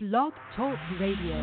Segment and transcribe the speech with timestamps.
[0.00, 1.34] Blog Talk Radio.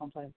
[0.00, 0.32] I'm.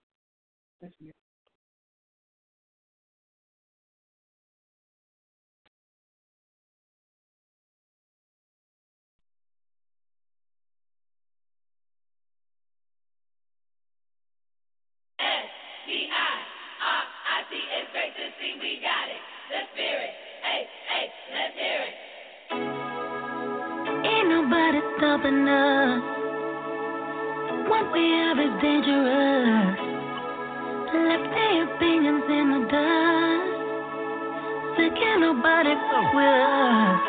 [35.14, 37.00] Can't nobody fuck with us.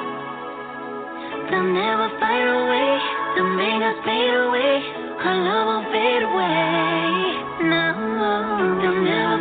[1.49, 3.01] They'll never fight away.
[3.33, 4.73] They'll make us fade away.
[5.25, 7.65] Our love will fade away.
[7.65, 9.37] No, they'll never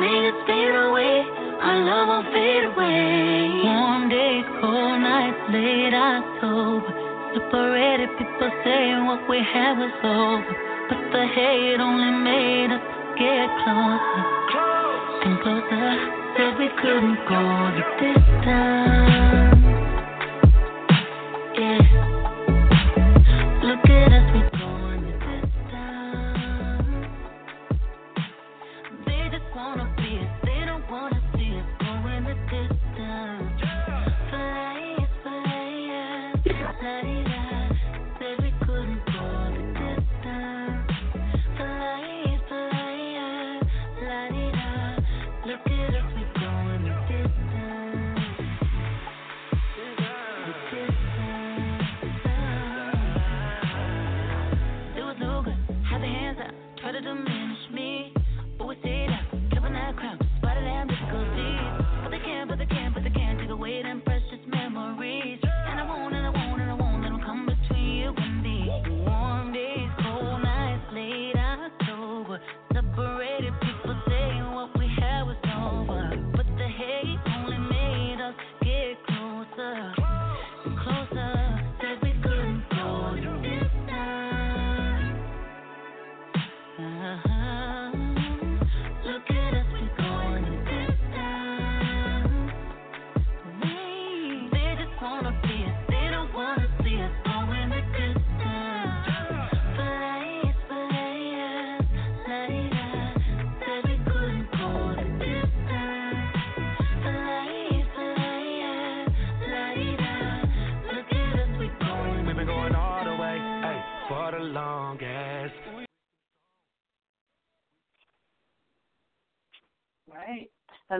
[0.00, 1.24] make us fade away.
[1.60, 3.68] Our love will fade away.
[3.68, 4.08] Warm
[4.60, 5.00] cold
[5.52, 6.88] late October.
[7.34, 10.56] Separated people saying what we had was over.
[10.88, 12.84] But the hate only made us
[13.18, 14.24] get closer.
[15.22, 16.19] And closer.
[16.40, 19.49] Said we couldn't go the distance.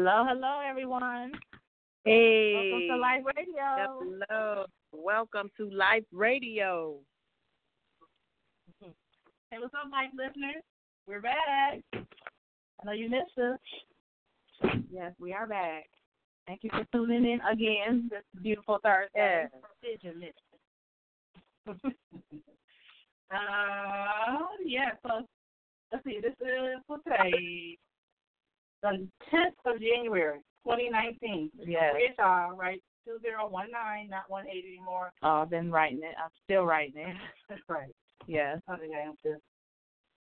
[0.02, 1.32] Hello, hello, everyone.
[2.06, 2.54] Hey.
[2.54, 4.24] Welcome to Life Radio.
[4.30, 4.64] Hello.
[4.92, 6.94] Welcome to Life Radio.
[8.80, 10.62] Hey, what's up, Live listeners?
[11.06, 11.82] We're back.
[11.92, 13.58] I know you missed us.
[14.90, 15.84] Yes, we are back.
[16.46, 19.48] Thank you for tuning in again this beautiful Thursday.
[19.82, 20.30] Did you miss
[21.66, 21.92] it?
[23.30, 25.26] uh, yeah, so
[25.92, 27.76] let's see, this is for today,
[28.82, 31.50] the 10th of January, 2019.
[31.66, 31.94] Yes.
[31.96, 32.80] It's all right.
[33.06, 35.12] 2019, not 180 anymore.
[35.22, 36.14] Oh, I've been writing it.
[36.22, 37.16] I'm still writing it.
[37.48, 37.90] That's right.
[38.26, 38.60] Yes.
[38.68, 39.36] I think I am too.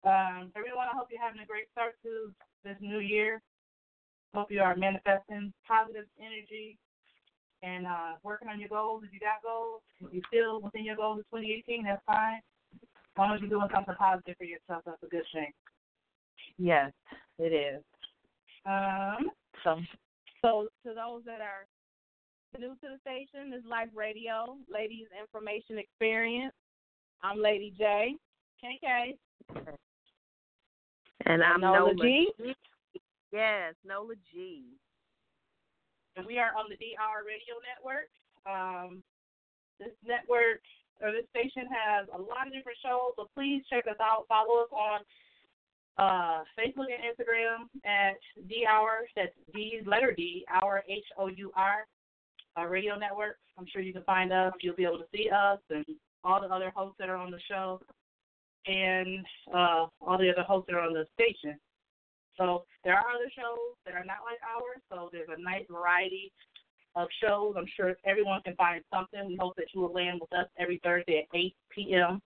[0.04, 2.32] Um, everyone, I hope you're having a great start to
[2.64, 3.40] this new year.
[4.34, 6.76] Hope you are manifesting positive energy
[7.62, 9.04] and uh, working on your goals.
[9.06, 12.40] If you got goals, if you're still within your goals of 2018, that's fine.
[12.74, 15.52] As long as you're doing something positive for yourself, that's a good thing.
[16.58, 16.92] Yes,
[17.38, 17.82] it is.
[18.66, 19.30] Um,
[19.62, 19.80] So,
[20.42, 21.66] so to those that are
[22.58, 26.54] new to the station, this is Life Radio, Ladies In Formation Experience.
[27.22, 28.16] I'm Lady J.
[28.62, 29.16] KK.
[31.26, 32.32] and I'm Nola Nola G.
[33.32, 34.64] Yes, Nola G.
[36.16, 38.08] and we are on the D Hour Radio Network.
[38.48, 39.02] Um,
[39.80, 40.60] this network
[41.02, 44.24] or this station has a lot of different shows, so please check us out.
[44.28, 45.00] Follow us on
[45.98, 48.16] uh, Facebook and Instagram at
[48.48, 49.06] D Hour.
[49.16, 51.86] That's D letter D Hour H O U R
[52.58, 53.36] uh, Radio Network.
[53.58, 54.52] I'm sure you can find us.
[54.60, 55.84] You'll be able to see us and
[56.24, 57.80] all the other hosts that are on the show,
[58.66, 61.58] and uh, all the other hosts that are on the station.
[62.36, 64.82] So there are other shows that are not like ours.
[64.90, 66.32] So there's a nice variety
[66.96, 67.54] of shows.
[67.56, 69.26] I'm sure everyone can find something.
[69.28, 72.22] We hope that you will land with us every Thursday at 8 p.m.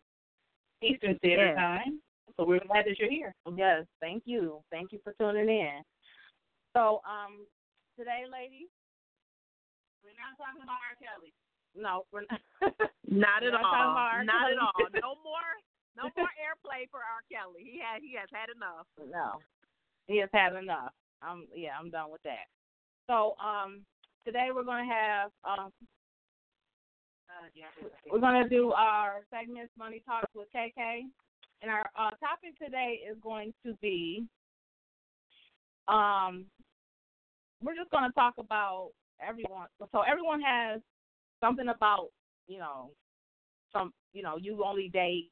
[0.83, 1.57] Eastern Standard Yes.
[1.57, 2.01] Time.
[2.37, 3.35] So we're glad that you're here.
[3.57, 4.61] Yes, thank you.
[4.71, 5.83] Thank you for tuning in.
[6.77, 7.43] So um,
[7.99, 8.69] today, ladies,
[10.05, 10.95] We're not talking about R.
[11.01, 11.33] Kelly.
[11.75, 12.41] No, we're not.
[13.09, 13.97] Not at We're not talking all.
[13.97, 14.25] about R.
[14.25, 14.73] Not at all.
[15.01, 15.51] No more.
[15.97, 17.25] No more airplay for R.
[17.33, 17.65] Kelly.
[17.65, 18.03] He had.
[18.03, 18.87] He has had enough.
[19.01, 19.41] No,
[20.07, 20.93] he has had enough.
[21.23, 22.47] I'm yeah, I'm done with that.
[23.09, 23.81] So um,
[24.25, 25.73] today we're gonna have um,
[28.11, 31.09] we're gonna do our segments, money talks with KK,
[31.63, 34.25] and our uh, topic today is going to be
[35.89, 36.45] um,
[37.63, 38.91] we're just gonna talk about
[39.27, 39.67] everyone.
[39.93, 40.81] So everyone has
[41.41, 42.09] something about
[42.47, 42.91] you know
[43.73, 45.31] some you know you only date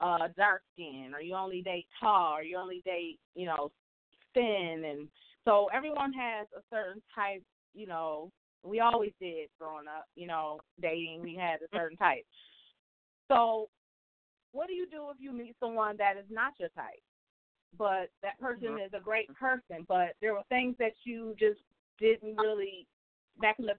[0.00, 3.70] uh dark skin or you only date tall or you only date you know
[4.34, 5.08] thin and
[5.44, 7.42] so everyone has a certain type
[7.74, 8.30] you know
[8.62, 12.26] we always did growing up you know dating we had a certain type
[13.28, 13.68] so
[14.56, 17.02] what do you do if you meet someone that is not your type
[17.78, 21.60] but that person is a great person but there were things that you just
[21.98, 22.86] didn't really
[23.40, 23.74] back in the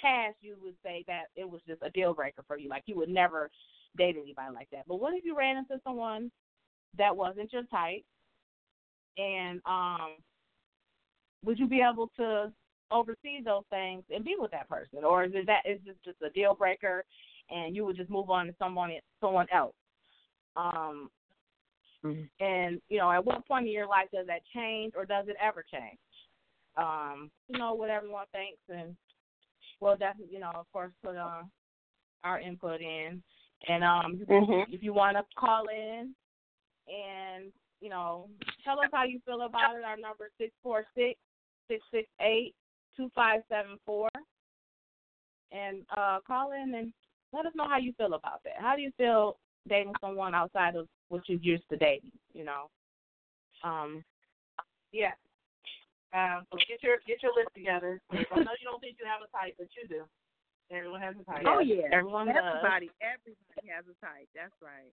[0.00, 2.96] past you would say that it was just a deal breaker for you like you
[2.96, 3.50] would never
[3.96, 4.84] date anybody like that.
[4.88, 6.30] But what if you ran into someone
[6.98, 8.04] that wasn't your type
[9.18, 10.16] and um
[11.44, 12.52] would you be able to
[12.90, 15.04] oversee those things and be with that person?
[15.04, 17.04] Or is it that is this just a deal breaker
[17.50, 19.74] and you would just move on to someone someone else?
[20.56, 21.10] Um
[22.40, 25.36] and, you know, at what point in your life does that change or does it
[25.40, 25.98] ever change?
[26.76, 28.96] Um, you know, what everyone thinks and
[29.80, 31.42] we'll definitely, you know, of course put uh,
[32.24, 33.22] our input in.
[33.68, 34.72] And um, Mm-hmm.
[34.72, 36.14] if you want to call in
[36.88, 38.28] and you know
[38.64, 41.18] tell us how you feel about it, our number is six four six
[41.68, 42.54] six six eight
[42.96, 44.08] two five seven four,
[45.52, 46.92] and uh, call in and
[47.32, 48.54] let us know how you feel about that.
[48.58, 49.38] How do you feel
[49.68, 52.12] dating someone outside of what you're used to dating?
[52.34, 52.70] You know,
[53.64, 54.04] um,
[54.92, 55.12] yeah.
[56.12, 58.00] Um, so get your get your list together.
[58.12, 60.04] I know you don't think you have a type, but you do.
[60.70, 61.44] Everyone has a type.
[61.46, 61.88] Oh yeah.
[61.92, 62.36] everyone does.
[62.36, 62.90] Everybody.
[63.00, 64.28] Everybody has a type.
[64.34, 64.92] That's right.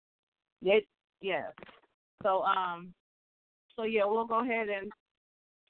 [0.60, 0.82] Yes,
[1.20, 1.52] yes.
[2.22, 2.92] So um,
[3.76, 4.90] so yeah, we'll go ahead and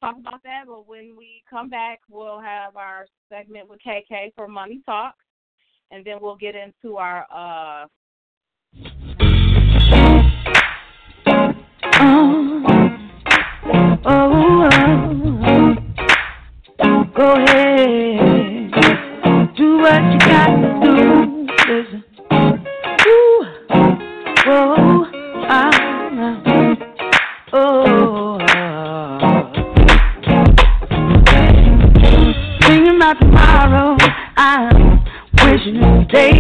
[0.01, 0.65] talk about that.
[0.67, 5.15] But when we come back, we'll have our segment with KK for Money Talk,
[5.91, 7.87] and then we'll get into our uh.
[11.97, 12.37] Day
[24.47, 25.07] oh,
[25.49, 25.93] ah.
[27.53, 28.37] oh.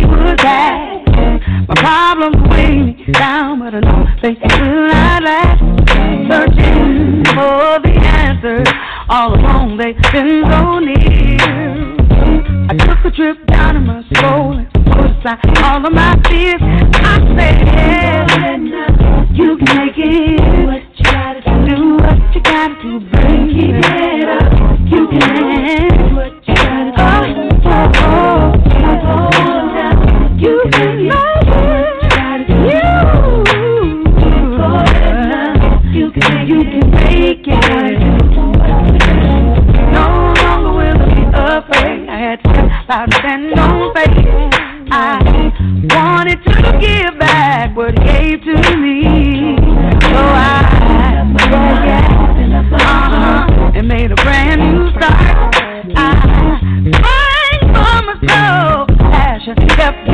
[0.04, 1.06] was back.
[1.68, 4.95] My problems weigh me down, but I know they will
[9.16, 11.40] all along, they've been so near.
[12.68, 16.60] I took a trip down in my soul and put aside all of my fears.
[16.60, 18.60] I said,
[19.32, 20.66] You can make it.
[20.66, 21.66] What you gotta do.
[21.66, 23.00] Do what you gotta do.
[23.08, 23.95] Bring it
[43.26, 44.54] and on faith.
[44.88, 45.18] I
[45.94, 49.56] wanted to give back what he gave to me.
[50.00, 50.62] So I
[51.50, 55.54] yes, uh-huh, and made a brand new start.
[55.96, 56.60] I
[57.02, 58.86] sang for my soul.
[59.10, 60.05] Passion kept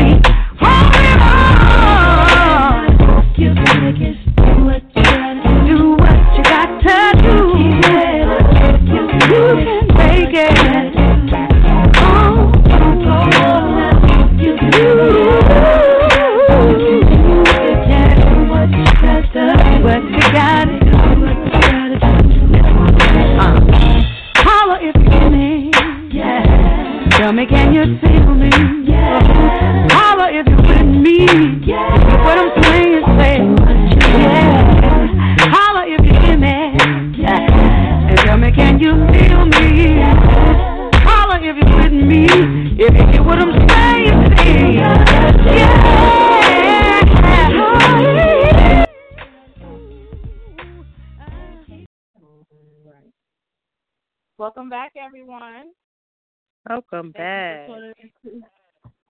[56.69, 57.69] Welcome back.
[57.69, 58.47] you for tuning into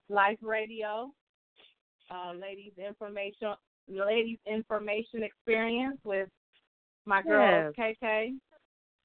[0.09, 1.11] Life Radio,
[2.09, 3.53] uh, ladies information,
[3.87, 6.29] ladies in formation experience with
[7.05, 8.31] my girls KK,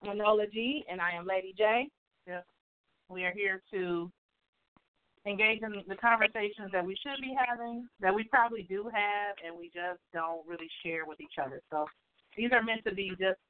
[0.02, 1.88] Manola G, and I am Lady J.
[2.26, 2.42] Yes.
[3.10, 4.10] We are here to
[5.26, 9.58] engage in the conversations that we should be having, that we probably do have, and
[9.58, 11.60] we just don't really share with each other.
[11.70, 11.84] So
[12.34, 13.40] these are meant to be just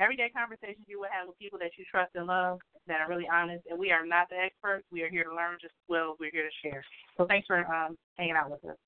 [0.00, 3.28] everyday conversations you would have with people that you trust and love that are really
[3.32, 3.64] honest.
[3.68, 4.86] And we are not the experts.
[4.90, 6.82] We are here to learn just as well as we're here to share.
[7.16, 8.78] So thanks for um, hanging out with us.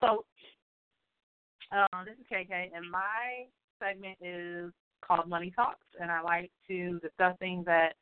[0.00, 0.24] So
[1.72, 3.46] um, this is KK, and my
[3.78, 4.72] segment is
[5.04, 7.94] called Money Talks, and I like to discuss things that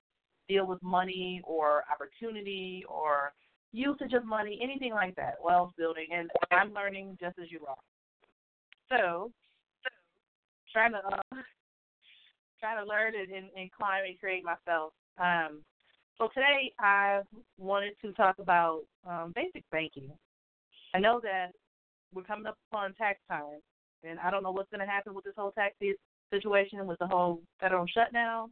[0.48, 3.32] deal with money or opportunity or
[3.72, 7.76] usage of money, anything like that, wealth building, and I'm learning just as you are.
[8.88, 9.30] So,
[10.72, 11.42] trying to uh,
[12.60, 14.92] trying to learn and, and climb and create myself.
[15.18, 15.62] Um,
[16.18, 17.20] so today I
[17.58, 20.10] wanted to talk about um, basic banking.
[20.94, 21.52] I know that
[22.12, 23.60] we're coming up on tax time,
[24.02, 25.74] and I don't know what's going to happen with this whole tax
[26.32, 28.50] situation with the whole federal shutdown.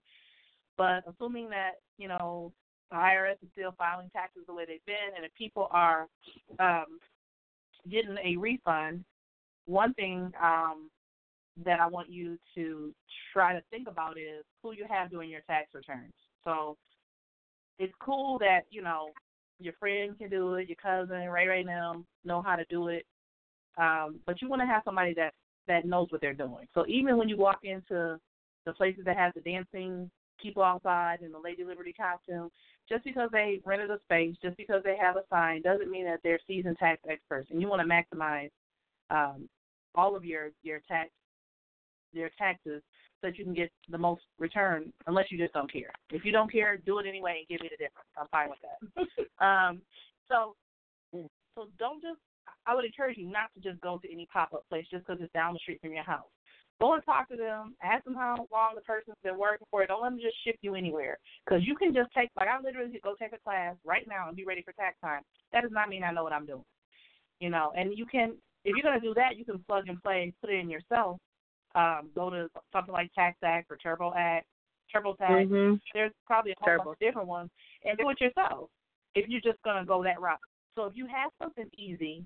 [0.76, 2.52] But assuming that you know
[2.90, 6.06] the IRS is still filing taxes the way they've been, and if people are
[6.60, 6.98] um,
[7.90, 9.04] getting a refund,
[9.64, 10.90] one thing um,
[11.64, 12.92] that I want you to
[13.32, 16.12] try to think about is who you have doing your tax returns.
[16.44, 16.76] So
[17.78, 19.10] it's cool that you know
[19.58, 23.06] your friend can do it, your cousin, Ray Ray now know how to do it,
[23.78, 25.32] um, but you want to have somebody that
[25.66, 26.66] that knows what they're doing.
[26.74, 28.18] So even when you walk into
[28.64, 30.10] the places that have the dancing
[30.40, 32.50] people outside in the Lady Liberty costume,
[32.88, 36.20] just because they rented a space, just because they have a sign, doesn't mean that
[36.22, 37.48] they're seasoned tax experts.
[37.50, 38.50] And you want to maximize
[39.10, 39.48] um,
[39.94, 41.10] all of your your tax
[42.16, 42.82] your taxes
[43.20, 44.92] so that you can get the most return.
[45.06, 45.90] Unless you just don't care.
[46.10, 48.08] If you don't care, do it anyway and give me the difference.
[48.18, 49.44] I'm fine with that.
[49.44, 49.80] um,
[50.28, 50.54] so
[51.54, 52.18] so don't just.
[52.66, 55.22] I would encourage you not to just go to any pop up place just because
[55.22, 56.26] it's down the street from your house.
[56.80, 57.74] Go and talk to them.
[57.82, 59.82] Ask them how long the person's been working for.
[59.82, 59.86] It.
[59.86, 61.16] Don't let them just ship you anywhere.
[61.44, 64.28] Because you can just take, like, I literally could go take a class right now
[64.28, 65.22] and be ready for tax time.
[65.52, 66.64] That does not mean I know what I'm doing.
[67.40, 70.02] You know, and you can, if you're going to do that, you can plug and
[70.02, 71.18] play, put it in yourself.
[71.76, 74.46] Um, go to something like TaxAct or Turbo Act,
[74.94, 75.46] TurboTax.
[75.46, 75.74] Mm-hmm.
[75.92, 76.84] There's probably a whole Turbo.
[76.84, 77.50] bunch of different ones,
[77.84, 78.70] and do it yourself.
[79.14, 80.38] If you're just going to go that route.
[80.74, 82.24] So if you have something easy,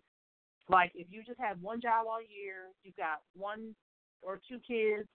[0.69, 3.75] like if you just have one job all year, you've got one
[4.23, 5.09] or two kids.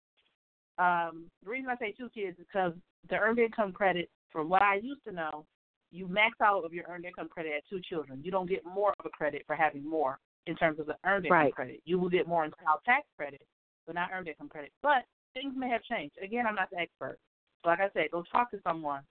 [0.77, 2.73] Um, the reason I say two kids is because
[3.09, 5.45] the earned income credit, from what I used to know,
[5.91, 8.21] you max out of your earned income credit at two children.
[8.23, 11.25] You don't get more of a credit for having more in terms of the earned
[11.25, 11.53] income Right.
[11.55, 11.81] credit.
[11.85, 13.41] You will get more in child tax credit,
[13.85, 14.71] but not earned income credit.
[14.81, 16.15] But things may have changed.
[16.23, 17.19] Again, I'm not the expert.
[17.63, 19.01] So like I said, go talk to someone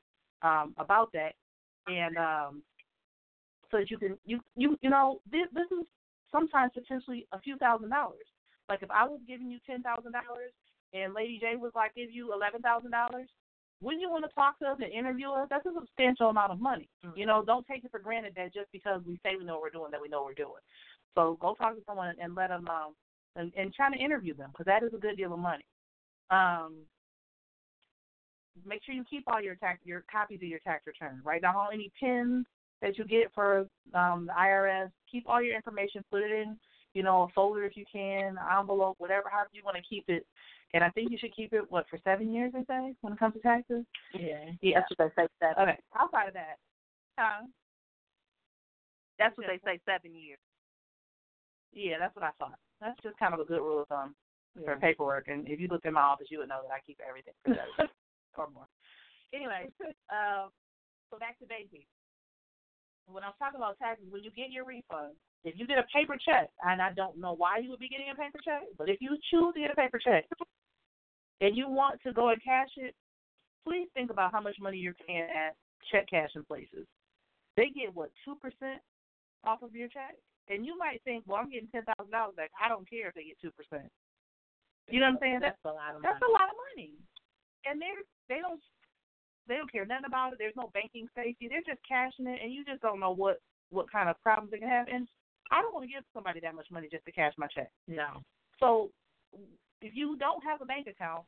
[0.42, 1.34] um, about that,
[1.86, 2.62] and um,
[3.70, 5.86] so that you can you you you know this this is
[6.30, 8.26] sometimes potentially a few thousand dollars.
[8.68, 10.52] Like if I was giving you ten thousand dollars
[10.92, 13.28] and Lady J was like give you eleven thousand dollars,
[13.80, 15.48] wouldn't you want to talk to us and interview us?
[15.50, 16.88] That's a substantial amount of money.
[17.16, 19.62] You know, don't take it for granted that just because we say we know what
[19.62, 20.62] we're doing that we know what we're doing.
[21.14, 22.94] So go talk to someone and let them um
[23.36, 25.64] and, and try to interview them because that is a good deal of money.
[26.30, 26.74] Um,
[28.66, 31.20] make sure you keep all your tax your copies of your tax return.
[31.24, 32.46] Write down all any pins
[32.82, 34.90] that you get for um, the IRS.
[35.10, 36.04] Keep all your information.
[36.10, 36.56] Put it in
[36.94, 40.26] you know a folder if you can, envelope, whatever, however you want to keep it.
[40.72, 42.52] And I think you should keep it what for seven years.
[42.52, 43.84] They say when it comes to taxes.
[44.12, 44.50] Yeah.
[44.60, 44.80] Yeah.
[44.80, 45.28] That's what they say.
[45.40, 45.62] Seven.
[45.62, 45.78] Okay.
[45.98, 46.56] Outside of that,
[47.18, 47.46] huh?
[49.18, 49.80] That's what they say.
[49.86, 50.38] Seven years.
[51.74, 52.58] Yeah, that's what I thought.
[52.84, 54.14] That's just kind of a good rule of thumb
[54.62, 55.28] for paperwork.
[55.28, 57.56] And if you looked in my office, you would know that I keep everything for
[58.36, 58.68] or more.
[59.32, 59.72] Anyway,
[60.12, 60.52] uh,
[61.10, 61.88] so back to basics.
[63.08, 66.16] When I'm talking about taxes, when you get your refund, if you get a paper
[66.20, 69.00] check, and I don't know why you would be getting a paper check, but if
[69.00, 70.24] you choose to get a paper check
[71.40, 72.94] and you want to go and cash it,
[73.66, 75.56] please think about how much money you're paying at
[75.90, 76.86] check cashing places.
[77.56, 78.80] They get what two percent
[79.44, 80.16] off of your check,
[80.48, 82.50] and you might think, well, I'm getting ten thousand dollars back.
[82.60, 83.88] I don't care if they get two percent.
[84.88, 85.40] You know what I'm saying?
[85.40, 86.32] That's That's a lot of money that's money.
[86.32, 86.90] a lot of money,
[87.64, 88.60] and they're they don't
[89.48, 90.38] they don't care nothing about it.
[90.38, 91.48] There's no banking safety.
[91.48, 93.40] They're just cashing it, and you just don't know what
[93.72, 94.88] what kind of problems they can have.
[94.92, 95.08] And
[95.52, 97.70] I don't want to give somebody that much money just to cash my check.
[97.88, 98.20] No.
[98.60, 98.90] So
[99.80, 101.24] if you don't have a bank account,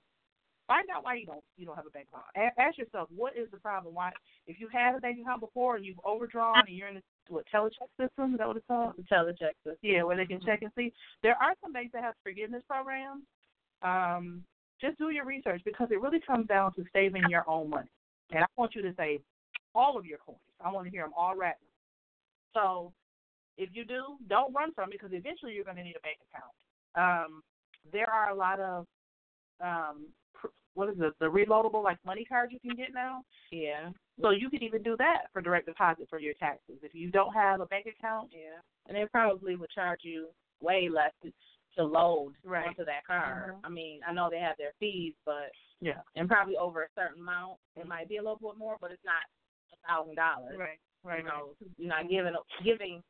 [0.68, 2.28] find out why you don't you don't have a bank account.
[2.36, 3.94] A- ask yourself what is the problem.
[3.94, 4.12] Why
[4.46, 7.44] if you had a bank account before and you've overdrawn and you're in the what
[7.52, 8.94] telecheck system is that what it's called?
[8.96, 9.76] The telecheck system.
[9.82, 10.92] Yeah, where they can check and see.
[11.22, 13.22] There are some banks that have forgiveness programs.
[13.82, 14.42] Um,
[14.80, 17.88] just do your research because it really comes down to saving your own money.
[18.30, 19.20] And I want you to save
[19.74, 20.38] all of your coins.
[20.64, 21.54] I want to hear them all right.
[22.54, 22.92] So
[23.58, 26.18] if you do, don't run from it because eventually you're going to need a bank
[26.30, 26.52] account.
[26.96, 27.42] Um,
[27.92, 28.86] there are a lot of
[29.60, 31.14] um, pr- what is it?
[31.18, 33.22] The reloadable like money cards you can get now.
[33.50, 33.90] Yeah.
[34.20, 36.76] So you could even do that for direct deposit for your taxes.
[36.82, 38.60] If you don't have a bank account, Yeah.
[38.86, 40.28] And they probably would charge you
[40.60, 41.32] way less to,
[41.78, 42.68] load Right.
[42.68, 43.52] onto that card.
[43.54, 43.60] Mhm.
[43.64, 46.00] I mean, I know they have their fees, but yeah.
[46.14, 49.04] and probably over a certain amount, it might be a little bit more, but it's
[49.04, 49.22] not
[49.72, 50.56] a thousand dollars.
[50.56, 50.78] Right.
[51.02, 51.18] Right.
[51.18, 53.02] You know, you're not giving giving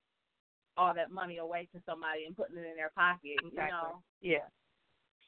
[0.77, 3.39] all that money away to somebody and putting it in their pocket.
[3.43, 3.71] You Exactly.
[3.71, 4.03] know.
[4.21, 4.49] Yeah.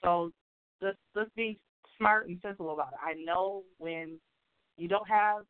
[0.03, 0.33] So
[0.81, 1.61] let's let's be
[1.99, 2.99] smart and sensible about it.
[3.05, 4.19] I know when
[4.77, 5.43] you don't have,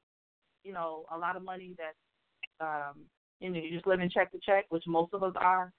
[0.64, 1.94] you know, a lot of money that
[2.64, 2.96] um
[3.40, 5.72] you know, you just live in check to check, which most of us are.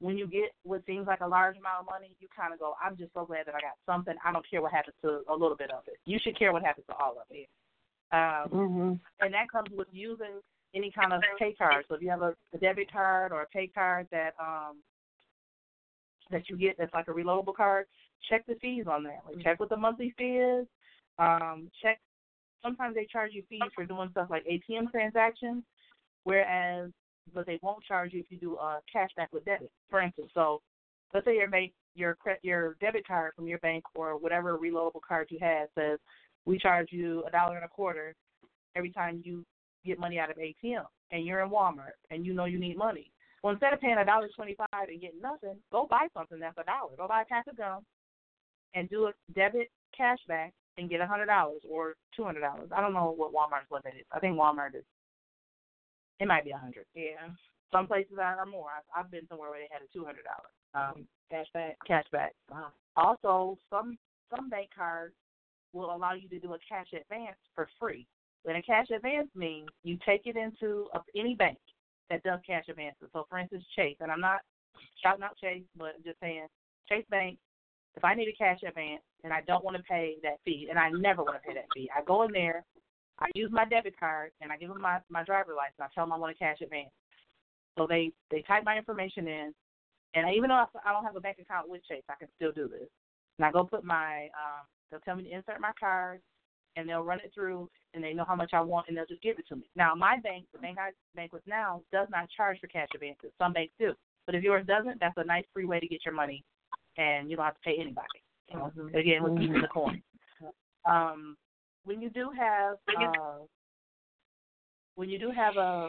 [0.00, 2.74] When you get what seems like a large amount of money, you kind of go,
[2.82, 4.14] "I'm just so glad that I got something.
[4.24, 5.98] I don't care what happens to a little bit of it.
[6.06, 7.48] You should care what happens to all of it."
[8.10, 9.00] Um, Mhm.
[9.20, 10.40] and that comes with using
[10.74, 11.84] any kind of pay card.
[11.88, 14.82] So if you have a, a debit card or a pay card that um
[16.30, 17.86] that you get that's like a reloadable card,
[18.28, 19.20] check the fees on that.
[19.26, 20.66] Like check what the monthly fee is.
[21.18, 22.00] Um, check
[22.62, 25.62] sometimes they charge you fees for doing stuff like ATM transactions,
[26.24, 26.90] whereas
[27.34, 30.30] but they won't charge you if you do a cashback with debit, for instance.
[30.34, 30.60] So
[31.12, 35.00] let's say your bank your cre- your debit card from your bank or whatever reloadable
[35.06, 35.98] card you have says
[36.44, 38.14] we charge you a dollar and a quarter
[38.76, 39.44] every time you
[39.86, 43.10] get money out of ATM and you're in Walmart and you know you need money.
[43.42, 46.64] Well, instead of paying a dollar twenty-five and getting nothing, go buy something that's a
[46.64, 46.96] dollar.
[46.96, 47.84] Go buy a pack of gum
[48.74, 52.68] and do a debit cashback and get a hundred dollars or two hundred dollars.
[52.74, 54.06] I don't know what Walmart's limit is.
[54.12, 54.84] I think Walmart is.
[56.20, 56.86] It might be a hundred.
[56.94, 57.28] Yeah.
[57.72, 58.68] Some places are more.
[58.76, 61.74] I've, I've been somewhere where they had a two hundred dollar um, Cashback.
[61.88, 62.30] cashback.
[62.50, 62.68] Wow.
[62.96, 63.98] Also, some
[64.34, 65.14] some bank cards
[65.72, 68.06] will allow you to do a cash advance for free.
[68.46, 71.58] And a cash advance means you take it into a, any bank
[72.10, 73.08] that does cash advances.
[73.12, 74.40] So, for instance, Chase, and I'm not
[75.02, 76.46] shouting out Chase, but just saying
[76.88, 77.38] Chase Bank.
[77.96, 80.78] If I need a cash advance and I don't want to pay that fee, and
[80.78, 82.64] I never want to pay that fee, I go in there,
[83.20, 85.80] I use my debit card, and I give them my my driver license.
[85.80, 86.90] I tell them I want a cash advance.
[87.78, 89.54] So they they type my information in,
[90.14, 92.68] and even though I don't have a bank account with Chase, I can still do
[92.68, 92.88] this.
[93.38, 96.20] And I go put my, um, they'll tell me to insert my card,
[96.76, 99.22] and they'll run it through, and they know how much I want, and they'll just
[99.22, 99.68] give it to me.
[99.74, 103.30] Now, my bank, the bank I bank with now, does not charge for cash advances.
[103.38, 103.94] Some banks do,
[104.26, 106.44] but if yours doesn't, that's a nice free way to get your money,
[106.96, 108.22] and you don't have to pay anybody.
[108.50, 110.02] You know, again, with keeping the coin.
[110.88, 111.36] Um,
[111.84, 113.38] when you do have, uh,
[114.96, 115.88] when you do have a,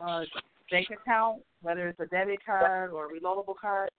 [0.00, 0.24] a, a
[0.70, 3.90] bank account, whether it's a debit card or a reloadable card,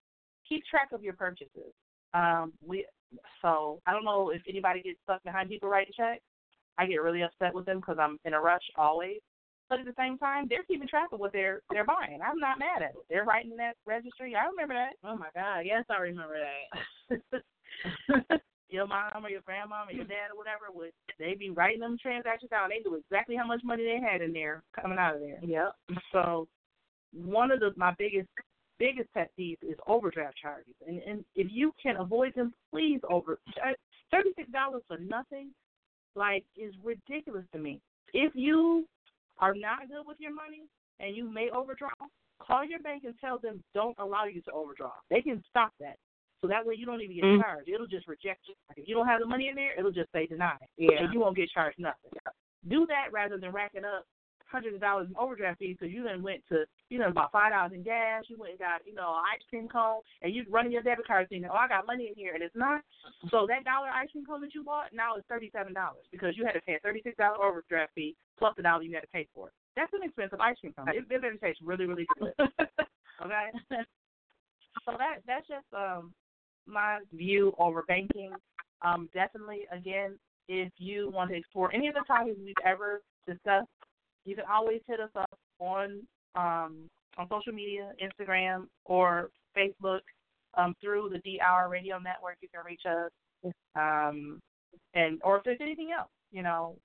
[0.47, 1.73] keep track of your purchases.
[2.13, 2.85] Um, we
[3.41, 6.21] so I don't know if anybody gets stuck behind people writing checks.
[6.77, 9.19] I get really upset with them because I'm in a rush always.
[9.71, 12.19] But at the same time, they're keeping track of what they're they're buying.
[12.21, 13.05] I'm not mad at it.
[13.09, 14.35] They're writing that registry.
[14.35, 14.99] I remember that.
[15.01, 15.61] Oh my God.
[15.63, 16.35] Yes, I remember
[17.09, 18.41] that.
[18.69, 21.97] your mom or your grandma or your dad or whatever would they be writing them
[22.01, 22.69] transactions down.
[22.69, 25.39] They knew exactly how much money they had in there coming out of there.
[25.41, 25.73] yep.
[26.11, 26.49] So
[27.13, 28.27] one of the my biggest
[28.77, 33.39] biggest pet peeves is overdraft charges, and and if you can avoid them, please over
[34.11, 35.51] thirty six dollars for nothing,
[36.17, 37.79] like is ridiculous to me.
[38.13, 38.85] If you
[39.41, 40.63] are not good with your money
[40.99, 41.89] and you may overdraw,
[42.39, 44.91] call your bank and tell them don't allow you to overdraw.
[45.09, 45.97] They can stop that.
[46.41, 47.41] So that way you don't even get Mm.
[47.41, 47.69] charged.
[47.69, 48.55] It'll just reject you.
[48.69, 50.65] Like if you don't have the money in there, it'll just say denied.
[50.77, 51.03] Yeah.
[51.03, 52.11] And you won't get charged nothing.
[52.67, 54.05] Do that rather than racking up
[54.51, 57.51] hundreds of dollars in overdraft fees because you then went to you know about five
[57.51, 58.25] dollars in gas.
[58.27, 61.07] You went and got you know an ice cream cone, and you running your debit
[61.07, 62.81] card thinking, oh I got money in here, and it's not.
[63.29, 66.35] So that dollar ice cream cone that you bought now is thirty seven dollars because
[66.37, 69.01] you had to pay a thirty six dollar overdraft fee plus the dollar you had
[69.01, 69.53] to pay for it.
[69.75, 70.89] That's an expensive ice cream cone.
[70.89, 72.33] It, it better taste really really good.
[73.25, 73.47] okay.
[74.85, 76.13] so that that's just um
[76.67, 78.31] my view over banking.
[78.83, 83.67] Um, definitely, again, if you want to explore any of the topics we've ever discussed,
[84.25, 86.01] you can always hit us up on
[86.35, 90.01] um, on social media, Instagram or Facebook
[90.55, 92.37] um, through the D Hour Radio Network.
[92.41, 94.39] You can reach us, um,
[94.93, 96.75] and or if there's anything else, you know,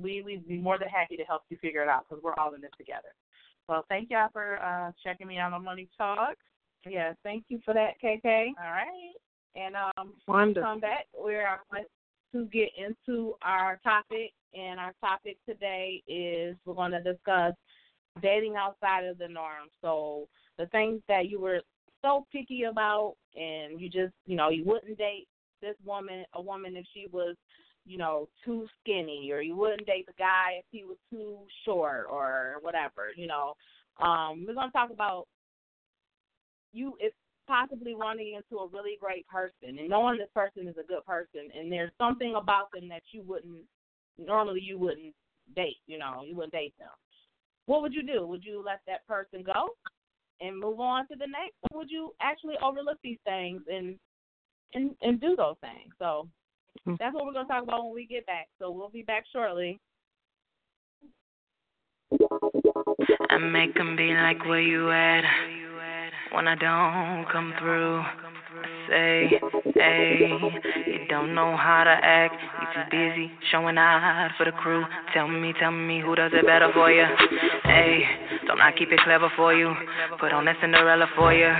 [0.00, 2.54] we we'd be more than happy to help you figure it out because we're all
[2.54, 3.08] in this together.
[3.68, 6.36] Well, thank y'all for uh, checking me out on Money Talk.
[6.88, 7.12] Yeah.
[7.22, 8.52] Thank you for that, KK.
[8.62, 9.12] All right.
[9.54, 10.62] And um, Wonderful.
[10.62, 11.06] come back.
[11.16, 11.46] We're
[12.32, 17.54] to get into our topic, and our topic today is we're going to discuss
[18.22, 19.68] dating outside of the norm.
[19.82, 21.60] So the things that you were
[22.02, 25.28] so picky about, and you just, you know, you wouldn't date
[25.60, 27.36] this woman, a woman, if she was,
[27.84, 32.06] you know, too skinny, or you wouldn't date the guy if he was too short,
[32.10, 33.08] or whatever.
[33.16, 33.54] You know,
[34.00, 35.26] um, we're going to talk about
[36.72, 37.12] you if
[37.48, 41.50] possibly running into a really great person and knowing this person is a good person
[41.58, 43.64] and there's something about them that you wouldn't
[44.18, 45.14] normally you wouldn't
[45.56, 45.78] date.
[45.86, 46.88] You know, you wouldn't date them.
[47.66, 48.26] What would you do?
[48.26, 49.70] Would you let that person go
[50.40, 53.98] and move on to the next, or would you actually overlook these things and
[54.74, 55.92] and and do those things?
[55.98, 56.28] So
[56.84, 56.94] Hmm.
[56.98, 58.48] that's what we're gonna talk about when we get back.
[58.58, 59.80] So we'll be back shortly.
[63.30, 65.24] I make 'em be like, where you at?
[66.32, 68.02] When I don't come through,
[68.88, 69.40] say,
[69.74, 70.30] hey,
[70.86, 72.34] you don't know how to act.
[72.34, 74.84] You too busy showing out for the crew.
[75.12, 77.04] Tell me, tell me who does it better for you.
[77.64, 78.02] Hey,
[78.46, 79.74] don't I keep it clever for you?
[80.18, 81.52] Put on that Cinderella for you.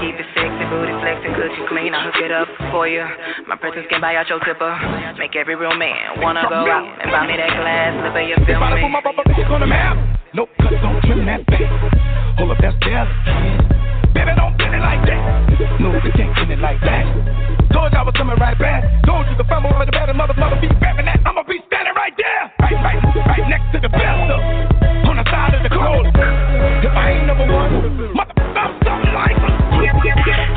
[0.00, 1.94] Keep it sexy, booty flexing, cookie clean.
[1.94, 3.04] I hook it up for you.
[3.46, 4.72] My presence can buy out your tipper.
[5.18, 8.20] Make every real man wanna go out and buy me that glass slipper.
[8.24, 8.82] You feel Tryna me?
[8.82, 9.96] put my back on the map.
[10.34, 11.60] No cuts, don't trim that back.
[12.38, 13.81] Hold up, that's jealous.
[14.12, 15.20] Baby, don't bend it like that.
[15.80, 17.04] No, you can't bend it like that.
[17.72, 18.84] Told I was coming right back.
[19.08, 21.20] Told you the fumble with the better mother, mother be rapping that.
[21.24, 22.52] I'ma be standing right there.
[22.60, 24.28] Right, right, right next to the best
[25.08, 26.06] On the side of the cold.
[26.12, 29.36] If I ain't number one, mother, I'm something like.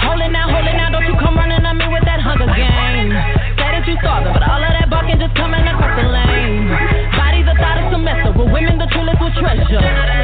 [0.03, 2.47] Hold it now, hold it now, don't you come running at me with that hunger
[2.51, 3.15] game.
[3.55, 6.67] That you starving, but all of that barking just coming across the lane.
[7.13, 10.14] Bodies a thought of semester, but women the truest with treasure.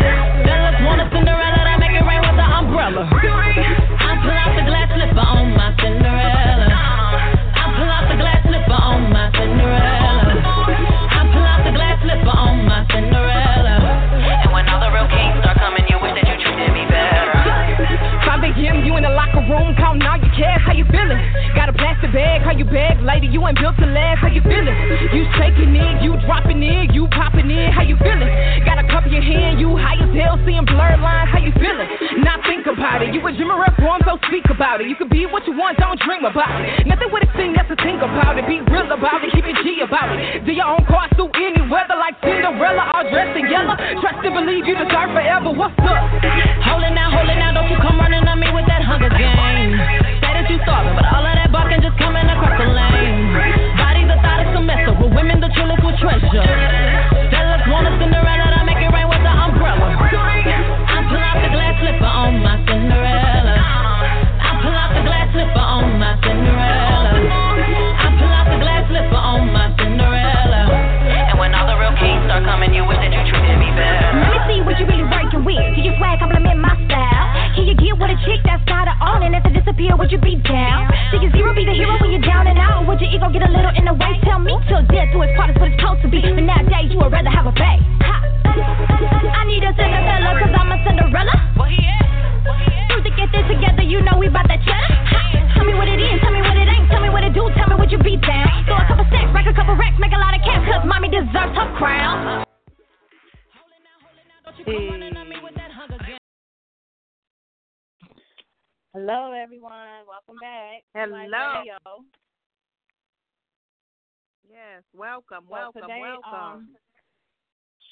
[115.50, 116.34] Welcome, So welcome, today, welcome.
[116.34, 116.70] um,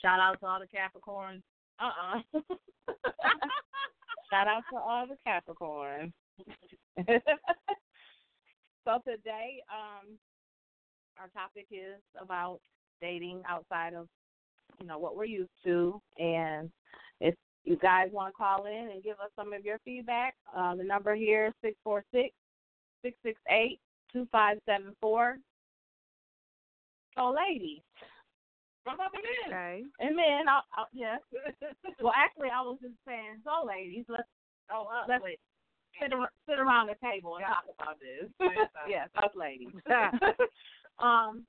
[0.02, 1.42] shout out to all the Capricorns.
[1.80, 2.20] Uh uh
[4.32, 6.12] shout out to all the Capricorns.
[8.86, 10.18] so today, um,
[11.20, 12.60] our topic is about
[13.02, 14.08] dating outside of
[14.80, 16.70] you know what we're used to, and
[17.22, 20.76] if you guys want to call in and give us some of your feedback, uh,
[20.76, 22.30] the number here is six four six
[23.04, 23.80] six six eight
[24.14, 25.38] two five seven four.
[27.20, 27.84] So, ladies,
[28.88, 29.52] and in.
[29.52, 29.84] Okay.
[30.00, 31.18] And then, I'll, I'll, yeah.
[32.02, 34.24] well, actually, I was just saying, so, ladies, let's
[34.72, 35.40] Oh, us let's ladies.
[36.00, 37.54] sit, ar- sit around the table and Yeah.
[37.56, 38.30] talk about this.
[38.40, 39.74] Yes, yes, us ladies.
[41.00, 41.44] um,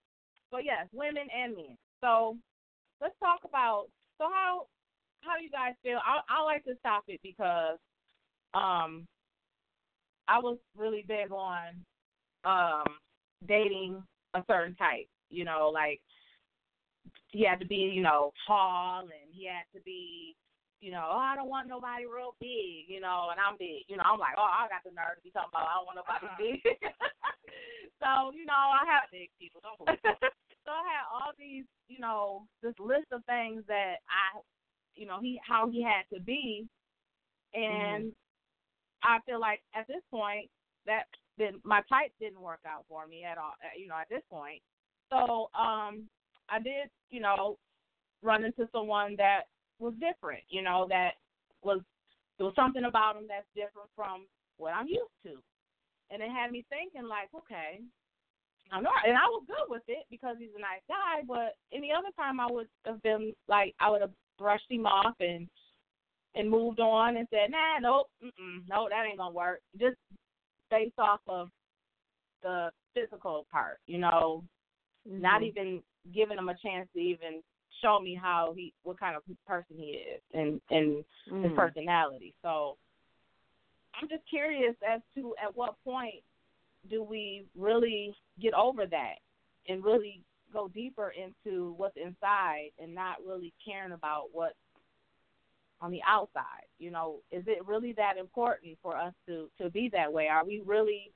[0.50, 1.76] but yes, women and men.
[2.00, 2.36] So
[3.00, 3.86] let's talk about.
[4.18, 4.66] So how
[5.22, 5.98] how do you guys feel?
[5.98, 7.78] I I like this topic because
[8.54, 9.06] um
[10.28, 11.76] I was really big on
[12.44, 12.84] um
[13.46, 14.02] dating
[14.34, 15.06] a certain type.
[15.30, 16.00] You know, like
[17.28, 20.36] he had to be, you know, tall and he had to be,
[20.80, 23.86] you know, oh, I don't want nobody real big, you know, and I'm big.
[23.88, 25.86] You know, I'm like, oh, I got the nerve to be talking about I don't
[25.86, 26.40] want nobody uh-huh.
[26.40, 26.60] big.
[28.02, 30.02] so, you know, I have big people, don't believe.
[30.68, 34.38] So I had all these, you know, this list of things that I
[34.94, 36.68] you know, he how he had to be
[37.56, 37.64] mm-hmm.
[37.64, 38.12] and
[39.02, 40.50] I feel like at this point
[40.86, 41.04] that
[41.38, 44.60] then my type didn't work out for me at all you know, at this point.
[45.10, 46.08] So, um
[46.48, 47.56] I did, you know,
[48.22, 49.42] run into someone that
[49.78, 51.12] was different, you know, that
[51.62, 51.80] was
[52.38, 55.36] there was something about him that's different from what I'm used to.
[56.10, 57.80] And it had me thinking like, okay,
[58.72, 61.22] I know, and I was good with it because he's a nice guy.
[61.26, 65.14] But any other time, I would have been like, I would have brushed him off
[65.20, 65.48] and
[66.34, 68.06] and moved on and said, Nah, nope,
[68.68, 69.60] no, that ain't gonna work.
[69.78, 69.96] Just
[70.70, 71.48] based off of
[72.42, 74.44] the physical part, you know,
[75.08, 75.22] Mm-hmm.
[75.22, 75.82] not even
[76.14, 77.42] giving him a chance to even
[77.82, 81.56] show me how he, what kind of person he is, and and his Mm.
[81.56, 82.34] personality.
[82.42, 82.76] So
[83.94, 86.22] I'm just curious as to at what point
[86.90, 89.16] do we really get over that
[89.68, 94.54] and really go deeper into what's inside and not really caring about what's
[95.80, 96.66] on the outside.
[96.78, 100.28] You know, is it really that important for us to to be that way?
[100.28, 101.12] Are we really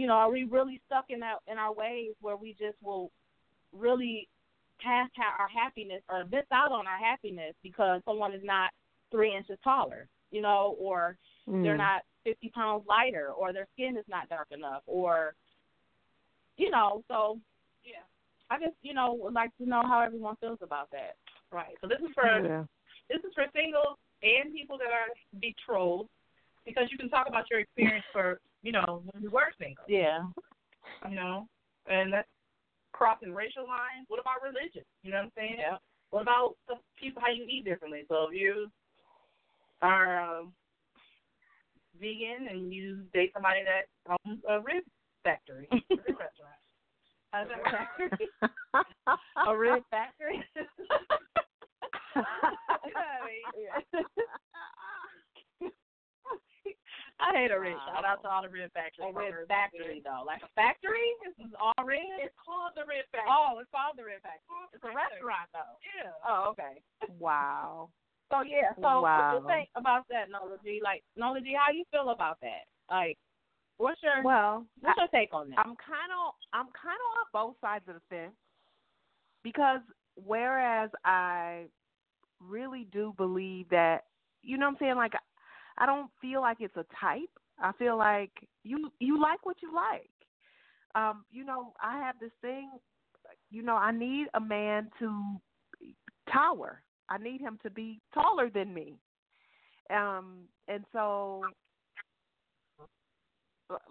[0.00, 3.10] you know, are we really stuck in that in our ways where we just will
[3.70, 4.26] really
[4.80, 8.70] pass ha- our happiness or miss out on our happiness because someone is not
[9.10, 11.18] three inches taller, you know, or
[11.62, 11.78] they're Mm.
[11.78, 15.34] not 50 pounds lighter, or their skin is not dark enough, or,
[16.56, 17.38] you know, so,
[17.84, 18.00] yeah.
[18.48, 21.16] I just, you know, would like to know how everyone feels about that.
[21.52, 21.76] Right.
[21.82, 22.64] So this is for Yeah.
[23.10, 26.08] this is for singles and people that are betrothed
[26.64, 29.84] because you can talk about your experience for you know when you were single.
[29.88, 30.24] Yeah.
[31.08, 31.46] You know,
[31.86, 32.28] and that's
[32.92, 34.06] crossing racial lines.
[34.08, 34.82] What about religion?
[35.02, 35.56] You know what I'm saying?
[35.58, 35.76] Yeah.
[36.10, 38.02] What about the people how you eat differently?
[38.08, 38.66] So if you
[39.82, 40.52] are um,
[42.00, 44.84] vegan and you date somebody that owns a rib
[45.24, 46.60] factory, a rib restaurant.
[47.32, 48.78] How's that work?
[49.46, 50.44] A rib factory?
[52.16, 52.22] You
[52.92, 54.04] know I mean?
[57.20, 57.76] I hate a rib.
[57.86, 59.12] Shout out to all the rib factories.
[59.12, 60.24] A rib factory, though.
[60.24, 61.12] Like a factory?
[61.20, 62.00] This is all rib?
[62.18, 63.28] It's called the rib factory.
[63.28, 64.48] Oh, it's called the rib factory.
[64.72, 65.74] It's a Right restaurant, though.
[65.84, 66.12] Yeah.
[66.24, 66.80] Oh, okay.
[67.20, 67.90] Wow.
[68.30, 69.34] So yeah, so Wow.
[69.34, 70.80] what you think about that, Nola G?
[70.82, 72.70] Like Nola G, how you feel about that?
[72.88, 73.18] Like,
[73.76, 75.58] what's your Well, what's your take on that?
[75.58, 78.34] I'm kind of I'm kind of on both sides of the fence
[79.42, 79.80] because
[80.14, 81.66] whereas I
[82.40, 84.04] really do believe that
[84.42, 85.14] you know what I'm saying like
[85.80, 87.30] I don't feel like it's a type.
[87.58, 88.30] I feel like
[88.62, 90.10] you you like what you like.
[90.94, 92.70] Um, you know, I have this thing.
[93.50, 95.40] You know, I need a man to
[96.32, 96.82] tower.
[97.08, 98.94] I need him to be taller than me.
[99.90, 101.42] Um, and so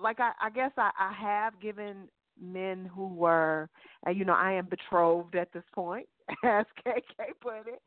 [0.01, 2.09] like I, I guess I, I have given
[2.41, 3.69] men who were,
[4.07, 6.07] uh, you know, I am betrothed at this point,
[6.43, 7.81] as KK put it.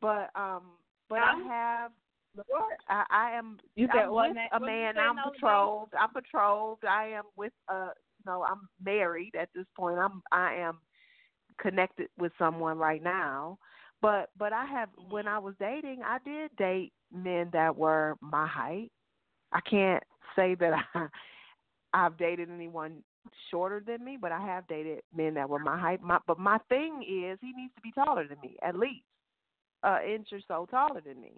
[0.00, 0.62] But um,
[1.08, 1.90] but I have,
[2.88, 3.58] I, I am.
[3.74, 4.98] You said what, a man.
[4.98, 5.22] I'm G?
[5.32, 5.92] betrothed.
[5.98, 6.84] I'm betrothed.
[6.84, 7.90] I am with uh,
[8.24, 9.98] No, I'm married at this point.
[9.98, 10.78] I'm I am
[11.60, 13.58] connected with someone right now.
[14.02, 18.46] But but I have when I was dating, I did date men that were my
[18.46, 18.90] height.
[19.52, 20.02] I can't
[20.34, 21.06] say that I
[21.94, 23.02] I've dated anyone
[23.50, 26.02] shorter than me, but I have dated men that were my height.
[26.02, 29.04] My, but my thing is, he needs to be taller than me, at least
[29.82, 31.32] an inch or so taller than me.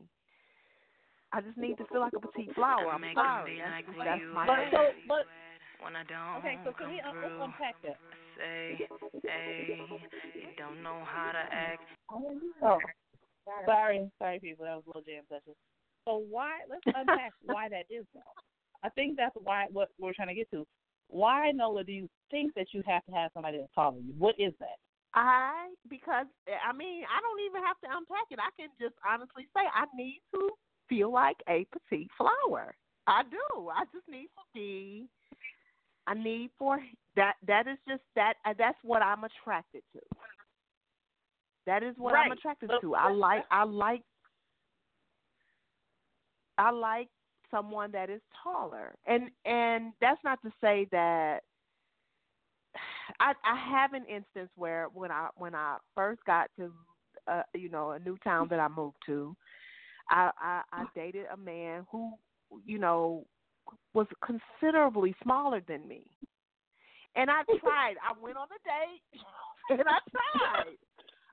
[1.33, 2.89] I just need to feel like a petite flower.
[2.89, 3.61] I'm sorry.
[3.61, 5.25] That's, like just- that's my But so, but
[5.81, 7.99] when I don't okay, so can we come un- let's unpack that?
[8.39, 8.89] Say,
[9.27, 9.89] hey,
[10.35, 11.83] you don't know how to act.
[12.11, 12.81] Oh,
[13.67, 14.65] sorry, sorry, people.
[14.65, 15.55] That was a little jam session.
[16.07, 16.65] So why?
[16.71, 18.07] Let's unpack why that is.
[18.15, 18.21] Though.
[18.83, 20.67] I think that's why what we're trying to get to.
[21.09, 24.15] Why, Nola, do you think that you have to have somebody that's taller than you?
[24.19, 24.79] What is that?
[25.15, 28.39] I because I mean I don't even have to unpack it.
[28.39, 30.51] I can just honestly say I need to
[30.89, 32.75] feel like a petite flower.
[33.07, 33.69] I do.
[33.71, 35.07] I just need to be.
[36.07, 36.81] I need for
[37.17, 37.35] that.
[37.47, 38.35] That is just that.
[38.45, 40.01] uh, That's what I'm attracted to.
[41.67, 42.95] That is what I'm attracted to.
[42.95, 43.45] I like.
[43.51, 44.03] I like.
[46.57, 47.09] I like
[47.51, 51.41] someone that is taller, and and that's not to say that
[53.21, 56.73] I I have an instance where when I when I first got to
[57.27, 59.37] uh you know a new town that I moved to,
[60.11, 62.13] I I, I dated a man who
[62.65, 63.27] you know
[63.95, 66.05] was considerably smaller than me,
[67.17, 67.95] and I tried.
[68.03, 69.23] I went on a date,
[69.71, 70.77] and I tried.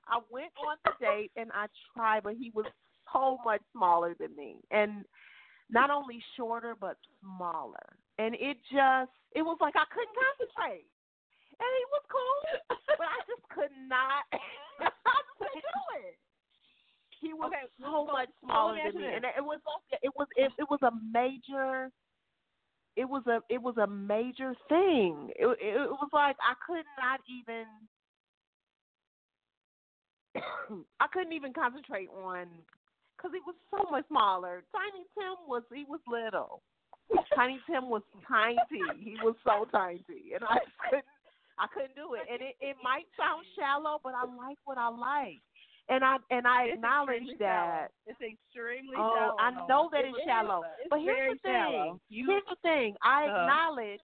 [0.08, 2.66] I went on the date and I tried, but he was
[3.12, 5.04] so much smaller than me, and
[5.68, 7.96] not only shorter but smaller.
[8.18, 10.86] And it just it was like I couldn't concentrate
[11.56, 12.40] and he was cool,
[13.00, 14.28] but I just could not.
[14.32, 16.16] I couldn't do it.
[17.20, 20.52] He was Okay, so much smaller than me, and it was like it was it,
[20.58, 21.90] it was a major.
[22.96, 25.30] It was a it was a major thing.
[25.36, 27.64] It it, it was like I could not even.
[31.00, 32.48] I couldn't even concentrate on
[33.16, 34.64] because he was so much smaller.
[34.72, 36.62] Tiny Tim was he was little.
[37.34, 38.58] Tiny Tim was tiny.
[38.98, 40.02] He was so tiny,
[40.34, 40.58] and I
[40.90, 41.04] couldn't.
[41.58, 42.28] I couldn't do it.
[42.28, 45.40] And it, it might sound shallow, but I like what I like.
[45.88, 47.38] And I and I It's acknowledge that.
[47.38, 47.88] shallow.
[48.06, 49.36] It's extremely Oh, shallow.
[49.38, 50.62] I know that It it's shallow.
[50.80, 52.00] It's But here's the thing.
[52.08, 52.96] You, Here's the thing.
[53.02, 53.40] I Uh-huh.
[53.40, 54.00] acknowledge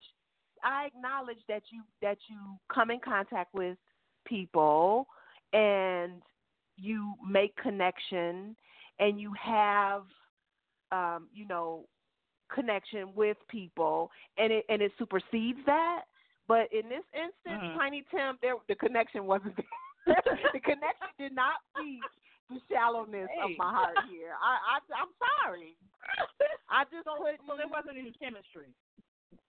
[0.63, 2.37] I acknowledge that you that you
[2.73, 3.77] come in contact with
[4.25, 5.07] people
[5.51, 6.21] and
[6.77, 8.55] you make connection
[8.99, 10.03] and you have
[10.91, 11.85] um, you know,
[12.53, 16.03] connection with people and it and it supersedes that.
[16.47, 17.77] But in this instance, Mhm.
[17.77, 19.65] Tiny Tim, there the connection wasn't there.
[20.55, 22.03] the connection did not feed
[22.49, 24.35] the shallowness of my heart here.
[24.35, 25.75] I, I I'm sorry.
[26.67, 28.75] I just so, couldn't so there wasn't any chemistry.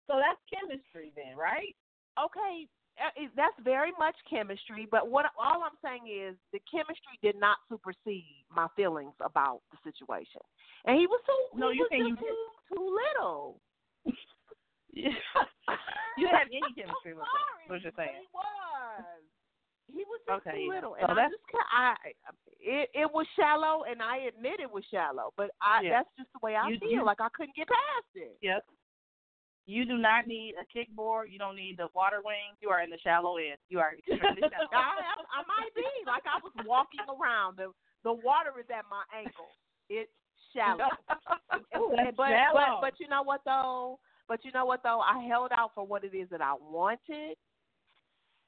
[0.10, 1.78] So that's chemistry then, right?
[2.18, 2.68] okay,
[3.00, 4.88] uh, that's very much chemistry.
[4.90, 9.78] But what all I'm saying is the chemistry did not supersede my feelings about the
[9.84, 10.42] situation.
[10.86, 11.60] And he was too.
[11.60, 13.60] No, you saying you too, too little.
[16.18, 17.32] You didn't have any chemistry with him.
[17.32, 18.20] Sorry, What you're saying?
[18.20, 19.24] He was.
[19.92, 20.74] He was just Okay, too yeah.
[20.76, 21.96] little, So and I just I
[22.60, 25.34] it it was shallow, and I admit it was shallow.
[25.38, 25.90] But I Yeah.
[26.04, 26.90] that's just the way I You- feel.
[26.92, 28.38] you- like I couldn't get past it.
[28.42, 28.64] Yep.
[29.66, 31.30] You do not need a kickboard.
[31.30, 32.58] You don't need the water wings.
[32.60, 33.58] You are in the shallow end.
[33.70, 34.70] You are extremely shallow.
[34.74, 37.58] I, I I might be like I was walking around.
[37.58, 37.72] The
[38.04, 39.50] the water is at my ankle.
[39.90, 40.12] It's
[40.56, 40.90] shallow.
[41.78, 42.82] Ooh, but shallow.
[42.82, 44.00] but but you know what though?
[44.28, 45.02] But you know what though?
[45.02, 47.38] I held out for what it is that I wanted,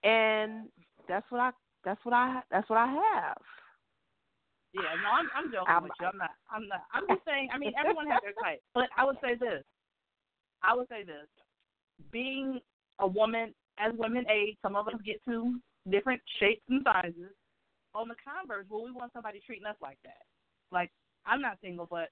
[0.03, 0.69] and
[1.07, 1.51] that's what I
[1.83, 3.37] that's what I that's what I have.
[4.73, 6.07] Yeah, no, I'm I'm joking I'm- with you.
[6.07, 6.31] I'm not.
[6.49, 6.83] I'm not.
[6.93, 7.49] I'm just saying.
[7.53, 9.63] I mean, everyone has their type, but I would say this.
[10.63, 11.27] I would say this:
[12.11, 12.59] being
[12.99, 15.59] a woman, as women age, some of us get to
[15.89, 17.33] different shapes and sizes.
[17.93, 20.23] On the converse, well, we want somebody treating us like that.
[20.71, 20.89] Like
[21.25, 22.07] I'm not single, but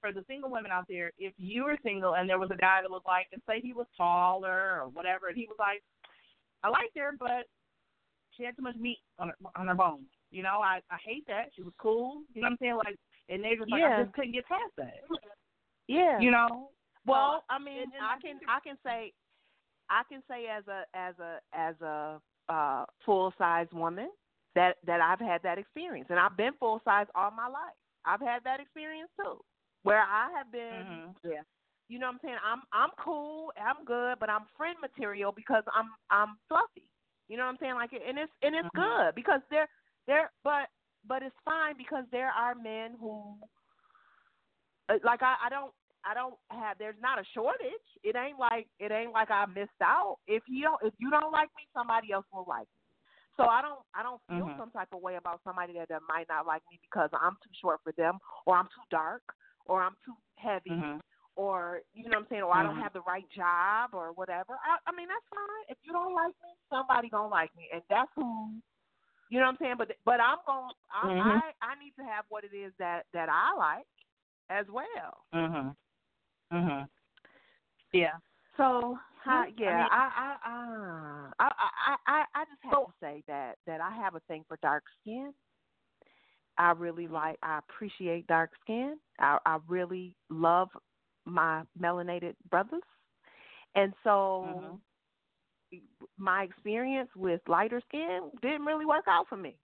[0.00, 2.80] for the single women out there, if you were single and there was a guy
[2.82, 5.82] that was like, and say he was taller or whatever, and he was like,
[6.62, 7.48] I liked her, but
[8.36, 10.06] she had too much meat on her on her bones.
[10.30, 11.50] You know, I I hate that.
[11.54, 12.22] She was cool.
[12.34, 12.76] You know what I'm saying?
[12.76, 12.96] Like,
[13.28, 14.94] and they just like I just couldn't get past that.
[15.86, 16.18] Yeah.
[16.20, 16.70] You know.
[17.06, 19.12] Well, Uh, I mean, and- and I I can I can say
[19.90, 24.10] I can say as a as a as a uh full size woman
[24.54, 27.76] that that I've had that experience and I've been full size all my life.
[28.04, 29.40] I've had that experience too.
[29.82, 31.16] Where I have been Mhm.
[31.24, 31.42] Yeah.
[31.88, 32.38] you know what I'm saying?
[32.42, 36.88] I'm I'm cool, I'm good, but I'm friend material because I'm I'm fluffy.
[37.28, 37.74] You know what I'm saying?
[37.74, 38.74] Like and it's and it's Mhm.
[38.74, 39.68] good because they're
[40.06, 40.68] they're but
[41.06, 43.36] but it's fine because there are men who
[44.88, 45.72] uh, like I, I don't
[46.04, 47.86] I don't have there's not a shortage.
[48.02, 50.18] It ain't like it ain't like I missed out.
[50.26, 52.82] If you don't if you don't like me, somebody else will like me.
[53.36, 54.58] So I don't I don't feel Mhm.
[54.58, 57.50] some type of way about somebody that, that might not like me because I'm too
[57.60, 59.22] short for them or I'm too dark
[59.66, 61.00] or I'm too heavy Mhm.
[61.36, 62.82] Or you know what I'm saying, or I don't Mhm.
[62.82, 64.58] have the right job or whatever.
[64.64, 65.64] I, I mean that's fine.
[65.68, 68.60] If you don't like me, somebody gonna like me, and that's who.
[69.30, 69.74] You know what I'm saying?
[69.78, 70.70] But but I'm going.
[70.92, 71.42] I Mhm.
[71.42, 73.86] I I need to have what it is that that I like
[74.50, 75.24] as well.
[75.32, 75.74] Mhm.
[76.52, 76.88] Mhm.
[77.92, 78.18] Yeah.
[78.56, 82.92] So I I, yeah, mean- I I, I I I I just have So- to
[83.00, 85.34] say that that I have a thing for dark skin.
[86.56, 87.36] I really like.
[87.42, 89.00] I appreciate dark skin.
[89.18, 90.70] I I really love
[91.24, 92.82] my melanated brothers,
[93.74, 94.78] and so
[95.72, 95.80] Mhm.
[96.16, 99.58] my experience with lighter skin didn't really work out for me.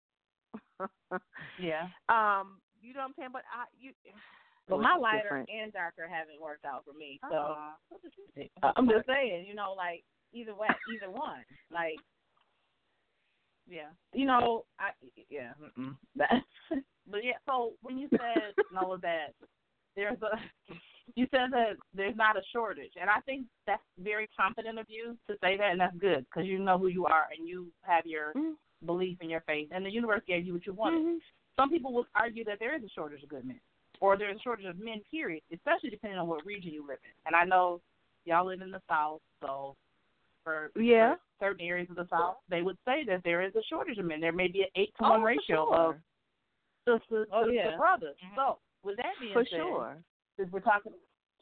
[1.58, 1.88] Yeah.
[2.08, 3.30] um, you know what I'm saying?
[3.32, 3.92] But I you.
[4.68, 5.50] But my lighter different.
[5.50, 7.18] and darker haven't worked out for me.
[7.28, 7.72] So Uh-uh.
[8.62, 11.96] Uh, I'm just saying, you know, like either way, either one, like.
[13.70, 14.92] Yeah, you know, I
[15.28, 15.52] yeah,
[16.16, 17.36] but yeah.
[17.44, 19.34] So when you said Nola that
[19.94, 20.38] there's a,
[21.14, 25.16] you said that there's not a shortage, and I think that's very confident of you
[25.28, 28.06] to say that, and that's good because you know who you are and you have
[28.06, 28.56] your Mm.
[28.86, 31.04] belief in your faith, and the universe gave you what you wanted.
[31.04, 31.20] Mhm.
[31.56, 33.60] Some people will argue that there is a shortage of good men,
[34.00, 37.10] or there's a shortage of men, period, especially depending on what region you live in.
[37.26, 37.80] And I know
[38.24, 39.76] y'all live in the South, so
[40.44, 41.16] for, Yeah.
[41.16, 44.04] for certain areas of the South, they would say that there is a shortage of
[44.04, 44.20] men.
[44.20, 45.74] There may be an 8 to Oh, 1 for ratio sure.
[45.74, 46.02] of
[46.86, 47.76] sisters Oh, to, yeah.
[47.76, 48.16] brothers.
[48.36, 50.02] So, with that being For said, sure.
[50.38, 50.92] Since we're talking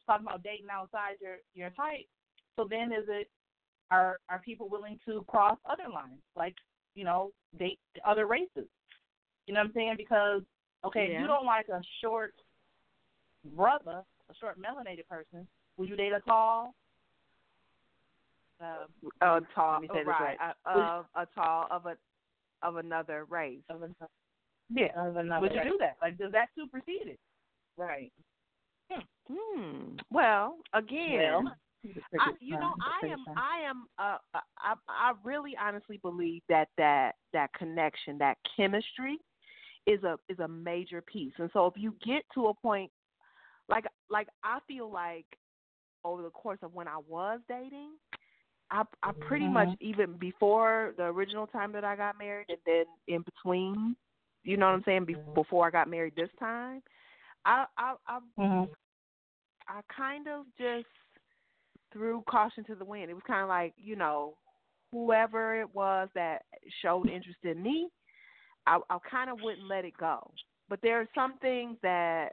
[0.06, 2.06] talking about dating outside your your type,
[2.56, 3.28] so then is it
[3.90, 6.54] are are people willing to cross other lines, like
[6.94, 8.68] you know date other races?
[9.46, 9.94] You know what I'm saying?
[9.96, 10.42] Because
[10.84, 11.20] okay, if Yeah.
[11.22, 12.34] you don't like a short
[13.54, 16.74] brother, a short melanated person, would you date a tall?
[18.60, 18.86] Uh,
[19.20, 20.38] a tall, let me say this right?
[20.40, 20.54] right.
[20.64, 21.96] A, a, tall of a
[22.62, 23.60] of another race.
[23.68, 24.10] Of another,
[24.70, 25.96] yeah, Of another would you do that?
[26.00, 27.20] Like, does that supersede it?
[27.76, 28.12] Right.
[29.28, 29.96] Hmm.
[30.10, 31.52] Well, again, Well,
[32.20, 34.18] I, you know, I am, I am, uh,
[34.58, 39.18] I, I really honestly believe that that that connection, that chemistry,
[39.86, 41.32] is a is a major piece.
[41.38, 42.90] And so, if you get to a point,
[43.68, 45.26] like like I feel like
[46.04, 47.92] over the course of when I was dating,
[48.70, 52.84] I I pretty much even before the original time that I got married, and then
[53.08, 53.96] in between,
[54.44, 56.82] you know what I'm saying, be, before I got married this time,
[57.46, 58.68] I I I Mhm.
[59.68, 60.86] I kind of just
[61.92, 63.10] threw caution to the wind.
[63.10, 64.36] It was kind of like, you know,
[64.92, 66.44] whoever it was that
[66.82, 67.88] showed interest in me,
[68.66, 70.30] I, I kind of wouldn't let it go.
[70.68, 72.30] But there are some things that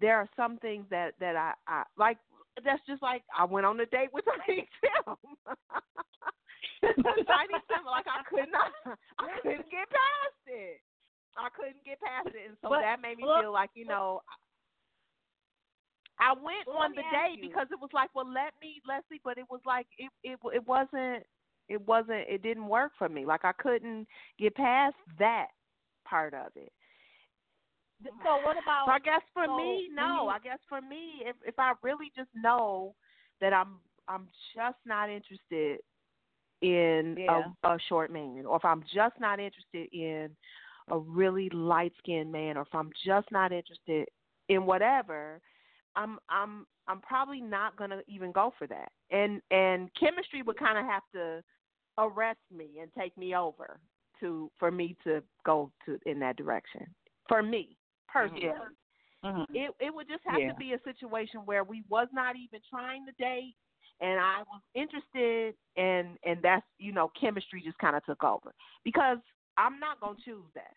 [0.00, 2.18] there are some things that that I, I like.
[2.64, 5.14] That's just like I went on a date with Tiny Tim.
[6.82, 8.72] Tiny Tim, like I could not,
[9.18, 10.80] I couldn't get past it.
[11.38, 13.86] I couldn't get past it, and so But, that made me look, feel like you
[13.86, 14.20] know.
[16.20, 17.48] I went Well, on the date you.
[17.48, 20.66] because it was like, well, let me, Leslie, but it was like it, it, it
[20.66, 21.22] wasn't,
[21.68, 23.24] it wasn't, it didn't work for me.
[23.24, 24.08] Like I couldn't
[24.38, 25.48] get past that
[26.04, 26.72] part of it.
[28.02, 28.86] So what about?
[28.86, 30.28] So I guess for so me, no.
[30.28, 32.94] I guess for me, if if I really just know
[33.40, 35.80] that I'm I'm just not interested
[36.62, 37.44] in Yeah.
[37.64, 40.30] a, a short man, or if I'm just not interested in
[40.90, 44.08] a really light skinned man, or if I'm just not interested
[44.48, 45.40] in whatever,
[45.96, 48.90] I'm I'm I'm probably not gonna even go for that.
[49.10, 51.42] And and chemistry would kind of have to
[51.98, 53.80] arrest me and take me over
[54.20, 56.86] to for me to go to in that direction.
[57.28, 57.76] For me
[58.08, 58.42] personally.
[58.44, 59.30] Yeah.
[59.30, 59.46] Mhm.
[59.50, 60.52] It it would just have Yeah.
[60.52, 63.54] to be a situation where we was not even trying to date
[64.00, 68.54] and I was interested and and that's you know chemistry just kind of took over
[68.84, 69.18] because
[69.58, 70.72] I'm not going to choose that.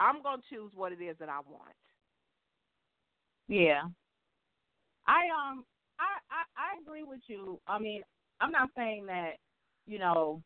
[0.00, 1.74] I'm going to choose what it is that I want.
[3.48, 3.82] Yeah.
[5.06, 5.64] I um
[5.98, 6.44] I, I
[6.76, 7.58] I agree with you.
[7.66, 8.02] I mean,
[8.40, 9.32] I'm not saying that,
[9.86, 10.42] you know,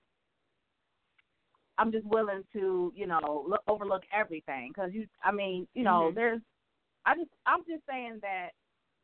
[1.78, 6.10] I'm just willing to, you know, look, overlook everything cuz you I mean, you know,
[6.10, 6.14] Mhm.
[6.14, 6.40] there's
[7.04, 8.50] I just I'm just saying that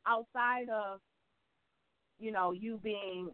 [0.07, 1.01] outside of
[2.19, 3.31] you know, you being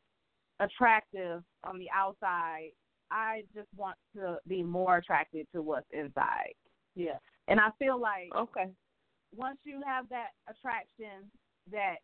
[0.61, 2.71] attractive on the outside,
[3.11, 6.55] I just want to be more attracted to what's inside.
[6.95, 7.19] Yeah.
[7.49, 8.71] And I feel like Okay.
[9.37, 11.31] once you have that attraction
[11.71, 11.97] that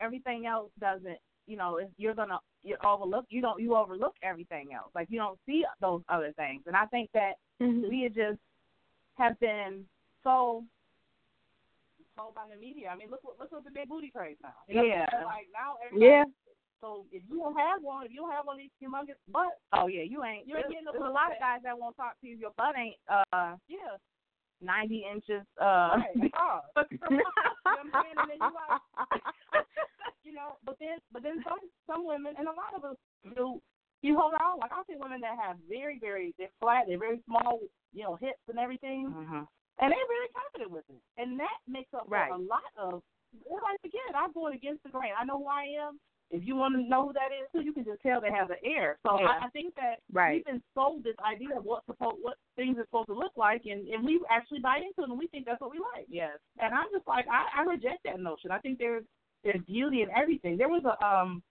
[0.00, 4.68] everything else doesn't you know if you're gonna you overlook you don't you overlook everything
[4.74, 7.88] else like you don't see those other things and i think that mm-hmm.
[7.88, 8.38] we had just
[9.16, 9.84] have been
[10.22, 10.64] so
[12.16, 14.54] told by the media i mean look what look what the big booty craze now
[14.68, 15.06] You know, Yeah.
[15.24, 16.24] like now everybody Yeah.
[16.84, 19.56] So if you don't have one if you don't have one of these humongous butts
[19.72, 21.96] oh yeah you ain't you ain't getting up with a lot of guys that won't
[21.96, 23.96] talk to you your butt ain't uh yeah
[24.60, 26.12] ninety inches uh Right.
[27.00, 27.24] you know
[27.64, 28.16] what I'm saying?
[28.20, 28.80] And then you like,
[30.24, 31.58] you know, but then but then some
[31.88, 32.96] some women and a lot of us
[33.34, 33.60] do
[34.04, 34.60] you hold on.
[34.60, 37.60] Like I see women that have very, very they're flat, they're very small,
[37.92, 39.08] you know, hips and everything.
[39.08, 39.48] Mhm.
[39.80, 41.00] And they're very confident with it.
[41.16, 42.28] And that makes up Right.
[42.28, 43.02] for a lot of
[43.50, 45.12] everybody forget, I'm going against the grain.
[45.18, 45.98] I know who I am.
[46.30, 48.48] If you want to know who that is too, you can just tell they have
[48.48, 48.98] the air.
[49.06, 49.26] So Yeah.
[49.26, 50.36] I, I think that Right.
[50.36, 53.66] we've been sold this idea of what supposed what things are supposed to look like
[53.66, 56.06] and, and we actually buy into it and we think that's what we like.
[56.08, 58.50] yes And I'm just like, I, I reject that notion.
[58.50, 59.04] I think there's
[59.44, 60.56] there's beauty in everything.
[60.56, 61.42] There was a um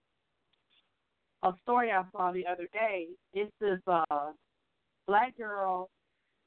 [1.43, 3.07] a story I saw the other day.
[3.33, 4.31] It's this uh
[5.07, 5.89] black girl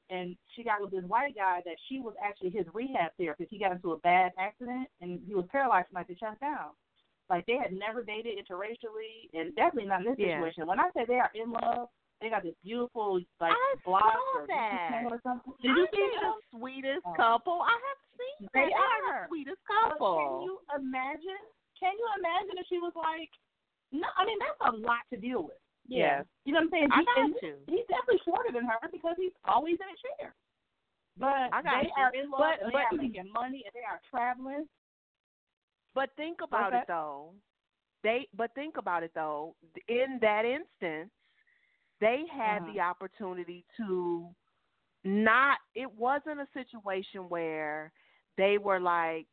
[0.09, 3.51] and she got with this white guy that she was actually his rehab therapist.
[3.51, 6.71] He got into a bad accident and he was paralyzed from like the chest down.
[7.29, 10.37] Like they had never dated interracially and definitely not in this Yeah.
[10.39, 10.67] situation.
[10.67, 11.89] When I say they are in love,
[12.21, 15.53] they got this beautiful like I blog saw or channel or something.
[15.61, 17.13] Did you see the sweetest Oh.
[17.13, 17.61] couple?
[17.61, 18.99] I have seen They that.
[19.05, 20.17] They're the sweetest oh, But couple.
[20.17, 21.41] Can you imagine?
[21.79, 23.29] Can you imagine if she was like,
[23.91, 24.07] no?
[24.17, 25.57] I mean, that's a lot to deal with.
[25.89, 26.89] Yeah, You know what I'm saying?
[26.91, 27.55] I He- got and you.
[27.67, 30.35] He's definitely shorter than her because he's always in a chair.
[31.15, 31.93] But I got they you.
[32.03, 34.67] are in love But- and but- they are making money and they are traveling.
[35.97, 36.83] But think about Okay.
[36.83, 37.33] it though.
[38.03, 39.55] They but think about it though.
[39.87, 41.09] In that instance,
[41.99, 42.73] they had Uh-huh.
[42.73, 44.27] the opportunity to
[45.03, 47.91] not it wasn't a situation where
[48.37, 49.27] they were like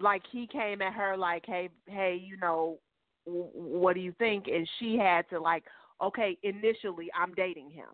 [0.00, 2.78] like he came at her like hey hey you know
[3.26, 5.64] what do you think and she had to like
[6.02, 7.88] okay initially I'm dating him.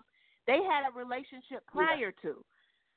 [0.46, 2.44] They had a relationship prior to.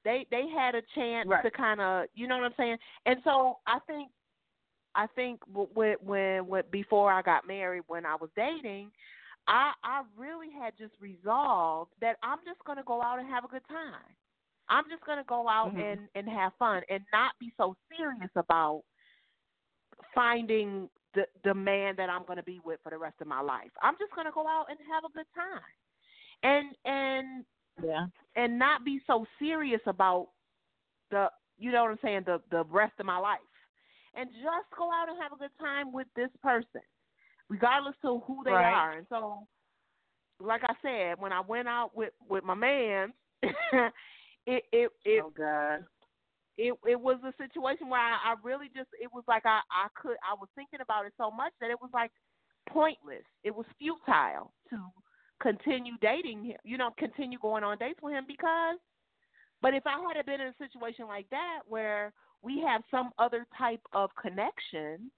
[0.06, 1.44] They they had a chance Right.
[1.44, 2.78] to kind of you know what I'm saying.
[3.06, 4.10] And so I think
[4.96, 8.92] I think when when when before I got married, when I was dating,
[9.48, 13.44] I I really had just resolved that I'm just going to go out and have
[13.46, 14.04] a good time.
[14.70, 15.82] I'm just gonna go out Mm-hmm.
[15.82, 18.84] and and have fun and not be so serious about
[20.16, 23.72] finding the the man that I'm gonna be with for the rest of my life.
[23.82, 25.62] I'm just gonna go out and have a good time,
[26.44, 27.46] and and
[27.84, 28.08] Yeah.
[28.36, 30.30] and not be so serious about
[31.12, 31.28] the
[31.58, 33.40] you know what I'm saying the the rest of my life,
[34.16, 36.82] and just go out and have a good time with this person,
[37.50, 38.74] regardless of who they Right.
[38.74, 38.98] are.
[38.98, 39.48] And so,
[40.40, 45.32] like I said, when I went out with with my man, it it it oh
[45.36, 45.86] God.
[46.58, 49.88] it it was a situation where I, I really just it was like I I
[50.02, 52.12] could I was thinking about it so much that it was like
[52.70, 53.24] pointless.
[53.44, 54.78] It was futile to
[55.42, 56.58] continue dating him.
[56.64, 58.78] You know, continue going on dates with him because.
[59.62, 62.12] But if I had been in a situation like that where
[62.44, 65.12] we have some other type of connection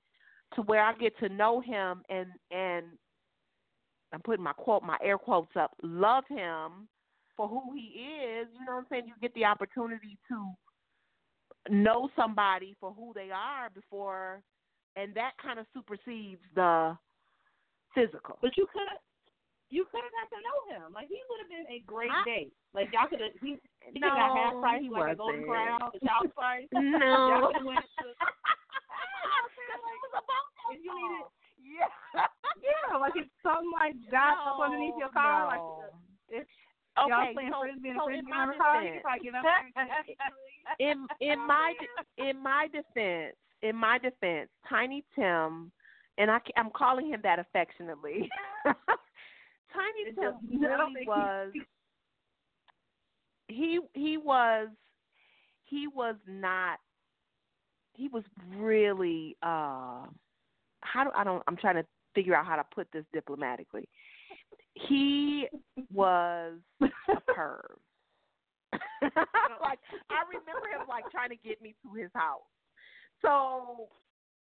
[0.55, 2.85] to where I get to know him and and
[4.11, 6.87] I'm putting my quote my air quotes up, love him
[7.35, 9.03] for who he is, you know what I'm saying?
[9.07, 14.43] You get the opportunity to know somebody for who they are before
[14.95, 16.95] and that kind of supersedes the
[17.95, 18.37] physical.
[18.41, 18.81] But you could
[19.73, 20.93] you could have got to know him.
[20.93, 22.53] Like he would have been a great I- date.
[22.77, 23.57] Like y'all could have he
[23.89, 26.69] he No, could have got half price he like a golden crown, a child's price.
[26.73, 26.81] No.
[27.01, 28.05] y'all could have went to
[30.71, 31.25] If you needed
[31.63, 31.89] yeah.
[32.63, 35.83] Yeah, like if something like got up underneath your car, like No.
[36.29, 36.45] if
[36.97, 39.25] y'all Okay, playing so- frisbee and so frisbee in my car, you defense- could probably
[39.25, 39.45] get up
[40.79, 41.73] in in my
[42.17, 45.71] in my defense, in my defense, Tiny Tim,
[46.17, 48.29] and I I'm calling him that affectionately.
[49.73, 51.51] Tiny Tim just- I don't really was.
[53.47, 54.69] He he was
[55.65, 56.79] he was not.
[57.95, 58.23] He was
[58.57, 59.35] really.
[59.43, 60.05] uh
[60.81, 61.43] How do I don't?
[61.47, 63.87] I'm trying to figure out how to put this diplomatically.
[64.75, 65.47] He
[65.93, 66.87] was a
[67.35, 67.77] perv.
[69.61, 72.41] like I remember him like trying to get me to his house.
[73.21, 73.87] So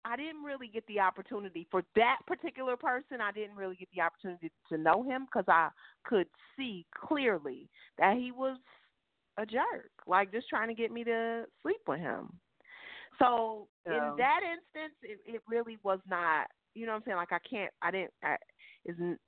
[0.05, 3.19] I didn't really get the opportunity for that particular person.
[3.21, 5.69] I didn't really get the opportunity to know him because I
[6.05, 8.57] could see clearly that he was
[9.37, 12.29] a jerk, like just trying to get me to sleep with him.
[13.17, 16.47] So in that instance, it, it really was not.
[16.75, 17.17] You know what I'm saying?
[17.17, 17.71] Like I can't.
[17.81, 18.13] I didn't.
[18.23, 18.35] I,
[18.85, 19.19] isn't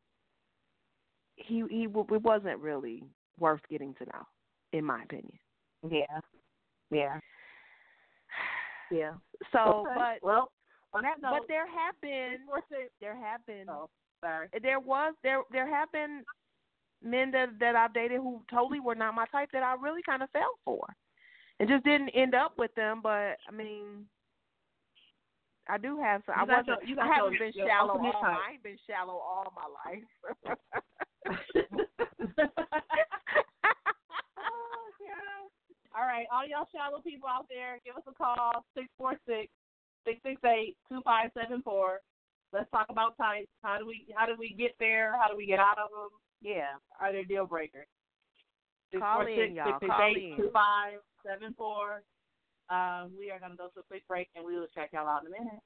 [1.38, 1.63] he?
[1.69, 3.03] He it wasn't really
[3.39, 4.28] worth getting to know,
[4.73, 5.39] in my opinion.
[5.89, 6.19] Yeah.
[6.91, 7.19] Yeah.
[8.89, 9.15] Yeah.
[9.51, 9.95] So, Okay.
[9.97, 10.49] but well,
[10.93, 12.38] on that note, but there have been
[13.01, 13.89] there have been oh,
[14.21, 14.47] sorry.
[14.61, 16.23] there was there there have been
[17.03, 20.23] men that that I've dated who totally were not my type that I really kind
[20.23, 20.85] of fell for,
[21.59, 23.01] and just didn't end up with them.
[23.03, 24.05] But I mean,
[25.69, 26.35] I do have some.
[26.35, 26.67] You I wasn't.
[26.67, 27.97] your- you I haven't your- been your shallow.
[27.97, 28.38] All, type.
[28.47, 30.57] I ain't been shallow all my life.
[34.39, 35.49] Oh,
[35.97, 39.49] all right, all y'all shallow people out there, give us a call six four six
[40.08, 41.99] six six eight two five seven four.
[42.53, 43.51] Let's talk about types.
[43.62, 45.20] How do we how do we get there?
[45.20, 46.10] How do we get out of them?
[46.41, 47.88] Yeah, are there deal breakers?
[48.97, 49.80] Call in, y'all.
[49.80, 50.38] Call in.
[51.28, 51.99] 646-668-2574.
[52.70, 55.24] Um, we are gonna go to a quick break and we will check y'all out
[55.26, 55.60] in a minute.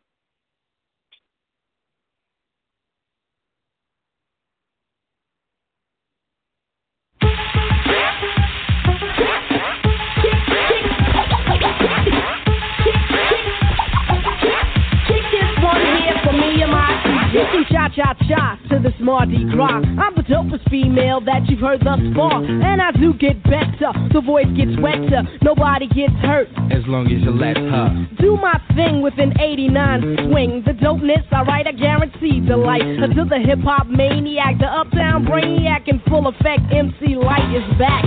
[17.31, 19.79] You can cha cha cha to this Mardi Gras.
[19.79, 22.43] I'm the dopest female that you've heard thus far.
[22.43, 23.95] And I do get better.
[24.11, 25.23] The voice gets wetter.
[25.41, 26.49] Nobody gets hurt.
[26.71, 28.07] As long as you let her.
[28.19, 30.63] Do my thing with an 89 swing.
[30.65, 32.83] The dopeness, alright, I guarantee delight.
[32.83, 38.03] Until the hip hop maniac, the uptown brainiac in full effect, MC Lyte is back.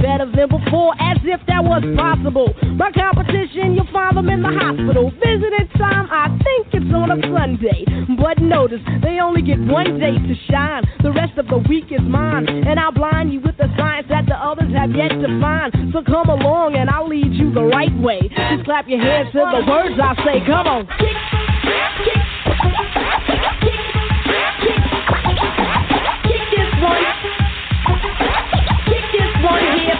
[0.00, 2.54] Better than before, as if that was possible.
[2.76, 5.10] My competition, you'll find them in the hospital.
[5.20, 7.84] Visiting time, I think it's on a Sunday.
[8.16, 10.82] But notice, they only get one day to shine.
[11.02, 12.48] The rest of the week is mine.
[12.48, 15.72] And I'll blind you with the science that the others have yet to find.
[15.92, 18.20] So come along and I'll lead you the right way.
[18.28, 20.40] Just clap your hands to the words I say.
[20.46, 21.41] Come on.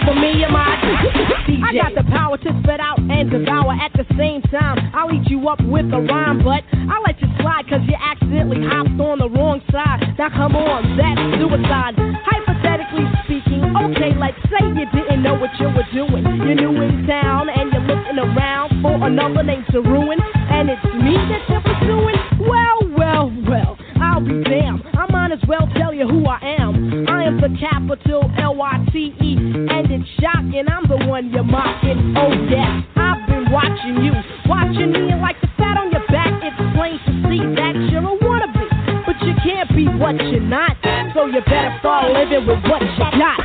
[0.04, 1.62] For me and my DJ.
[1.66, 4.78] I got the power to spit out and devour at the same time.
[4.94, 8.60] I'll eat you up with a rhyme, but I'll let you slide cause you accidentally
[8.66, 10.02] hopped on the wrong side.
[10.18, 11.94] Now come on, that's suicide.
[11.98, 16.26] Hypothetically speaking, okay, like say you didn't know what you were doing.
[16.26, 20.18] You're new in town and you're looking around for another name to ruin.
[20.50, 22.18] And it's me that you're pursuing?
[22.42, 23.78] Well, well, well,
[24.12, 24.84] I'll be damned.
[24.92, 27.08] I might as well tell you who I am.
[27.08, 29.32] I am the capital L Y T E,
[29.72, 30.68] and it's shocking.
[30.68, 32.12] I'm the one you're mocking.
[32.14, 34.12] Oh yes, I've been watching you,
[34.44, 38.04] watching me, and like the fat on your back, it's plain to see that you're
[38.04, 39.06] a wannabe.
[39.06, 40.76] But you can't be what you're not,
[41.14, 43.40] so you better start living with what you got.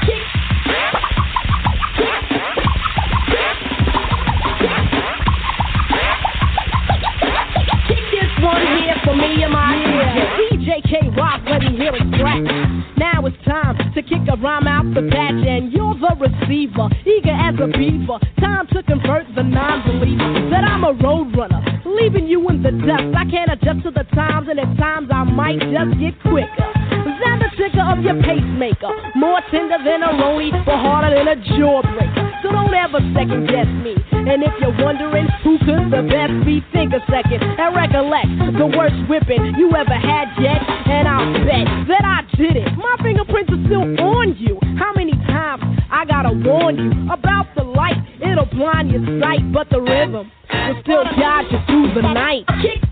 [16.47, 18.19] The receiver, eager as a beaver.
[18.39, 23.15] Time to convert the non-believer that I'm a road runner, leaving you in the dust.
[23.15, 26.73] I can't adjust to the times, and at times I might just get quicker.
[27.17, 31.35] Than the ticker of your pacemaker, more tender than a rollie, but harder than a
[31.57, 32.43] jawbreaker.
[32.43, 34.16] So don't ever second guess me.
[34.28, 38.28] And if you're wondering who could the best be, think a second and recollect
[38.59, 40.59] the worst whipping you ever had yet.
[40.59, 42.67] And I'll bet that I did it.
[42.75, 44.59] My fingerprints are still on you.
[44.78, 48.03] How many times I gotta warn you about the Lyte?
[48.21, 52.43] It'll blind your sight, but the rhythm will still guide you through the night.
[52.61, 52.84] Kick,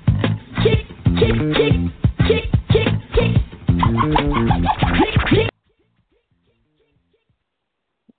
[0.63, 0.87] kick,
[1.19, 1.75] kick, kick,
[2.27, 3.35] kick, kick, kick.
[5.03, 5.49] Kick, kick.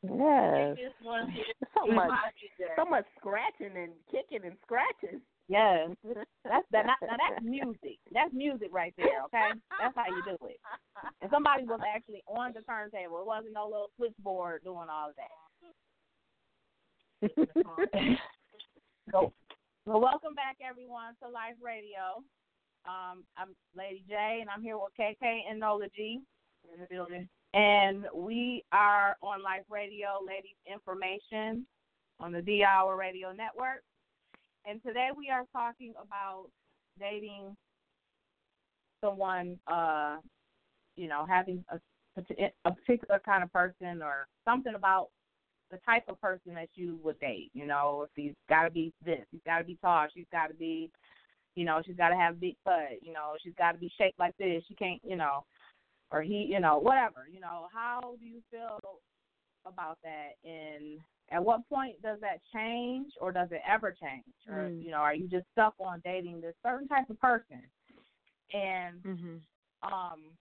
[0.03, 0.77] Yes.
[0.77, 1.45] This one here
[1.75, 2.11] So much,
[2.43, 2.46] is
[2.77, 5.21] so much scratching and kicking and scratching.
[5.49, 5.91] Yes,
[6.45, 6.87] that's that.
[6.87, 7.99] Now, now that's music.
[8.13, 9.23] That's music right there.
[9.27, 9.51] Okay,
[9.81, 10.59] that's how you do it.
[11.23, 13.21] And somebody was actually on the turntable.
[13.21, 15.31] It wasn't no little switchboard doing all of that.
[19.13, 19.33] So,
[19.85, 22.25] well, welcome back everyone to Life Radio.
[22.87, 26.23] Um, I'm Lady J, and I'm here with KK and Nola G
[26.75, 27.29] in the building.
[27.55, 31.65] And we are on Life Radio, Ladies In Formation,
[32.21, 33.83] on the D Hour Radio Network.
[34.69, 36.47] And today we are talking about
[36.99, 37.57] dating
[39.05, 40.17] someone, uh,
[40.97, 41.79] you know, having a,
[42.65, 45.09] a particular kind of person or something about
[45.71, 47.51] the type of person that you would date.
[47.53, 50.49] You know, if he's got to be this, he's got to be tall, she's got
[50.49, 50.91] to be,
[51.55, 54.19] you know, she's got to have big butt, you know, she's got to be shaped
[54.19, 54.63] like this.
[54.69, 55.45] She can't, you know,
[56.11, 57.27] or he, you know, whatever.
[57.33, 58.79] You know, how do you feel
[59.67, 60.33] about that?
[60.45, 61.01] And
[61.31, 64.25] at what point does that change, or does it ever change?
[64.49, 64.85] Or Mm.
[64.85, 67.63] you know, are you just stuck on dating this certain type of person?
[68.53, 69.41] And Mhm.
[69.83, 70.37] um,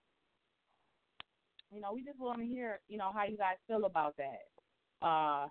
[1.71, 5.05] you know, we just want to hear, you know, how you guys feel about that.
[5.05, 5.47] Uh,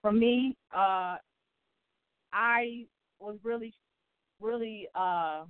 [0.00, 1.16] for me, uh,
[2.32, 2.86] I
[3.18, 3.74] was really,
[4.40, 5.44] really uh,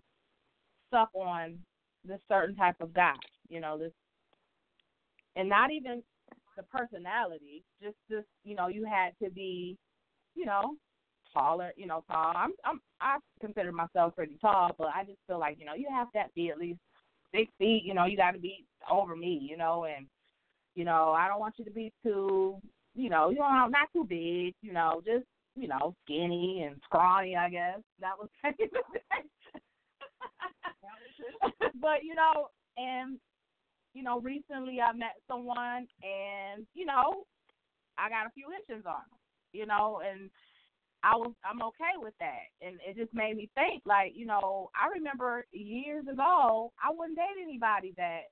[0.89, 1.59] stuck on
[2.05, 3.15] this certain type of guy.
[3.49, 3.93] You know, this,
[5.37, 6.03] and not even
[6.61, 8.25] the personality, just this.
[8.45, 9.77] You know, you had to be,
[10.35, 10.75] you know,
[11.33, 11.73] taller.
[11.77, 12.33] You know, tall.
[12.37, 15.89] I'm, I'm, I consider myself pretty tall, but I just feel like you know you
[15.91, 16.81] have to be at least
[17.35, 17.83] six feet.
[17.85, 19.47] You know, you got to be over me.
[19.49, 20.07] You know, and
[20.75, 22.59] you know I don't want you to be too,
[22.95, 24.55] you know, you know not too big.
[24.63, 25.25] You know, just
[25.57, 27.37] you know skinny and scrawny.
[27.37, 28.29] I guess that was.
[31.81, 33.19] but you know, and
[33.95, 37.25] you know, recently I met someone, and you know,
[37.99, 39.19] I got a few inches on him.
[39.53, 40.31] You know, and
[41.03, 43.83] I was I'm okay with that, and it just made me think.
[43.85, 48.23] Like, you know, I remember years ago, I wouldn't date anybody that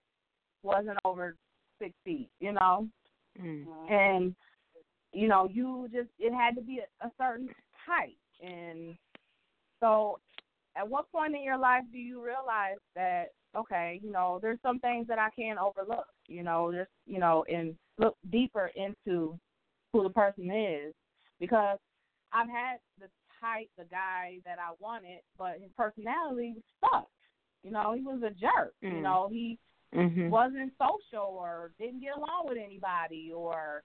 [0.63, 1.35] wasn't over
[1.81, 2.31] six feet.
[2.41, 2.89] You know,
[3.41, 3.67] Mm.
[3.89, 4.35] and
[5.13, 7.49] you know, you just it had to be a, a certain
[7.87, 8.97] height, and
[9.81, 10.19] so
[10.77, 13.29] at what point in your life do you realize that
[13.59, 16.07] okay, you know, there's some things that I can't overlook.
[16.27, 19.39] You know, just you know, and look deeper into
[19.93, 20.95] who the person is
[21.41, 21.79] because
[22.33, 23.07] I've had the
[23.41, 27.09] type, the guy that I wanted, but his personality was stuck.
[27.63, 28.75] You know, he was a jerk.
[28.83, 29.03] You Mm.
[29.03, 29.59] know, he
[29.95, 30.31] Mhm.
[30.31, 33.83] wasn't social or didn't get along with anybody or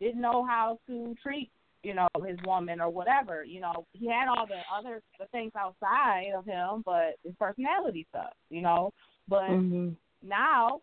[0.00, 1.50] didn't know how to treat
[1.84, 5.52] you know his woman or whatever you know he had all the other the things
[5.56, 8.90] outside of him but his personality sucks you know
[9.28, 9.96] but Mhm.
[10.22, 10.80] now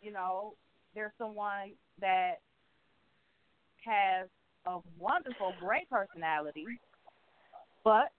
[0.00, 0.54] you know
[0.94, 2.40] there's someone that
[3.84, 4.28] has
[4.66, 6.66] a wonderful great personality
[7.84, 8.12] but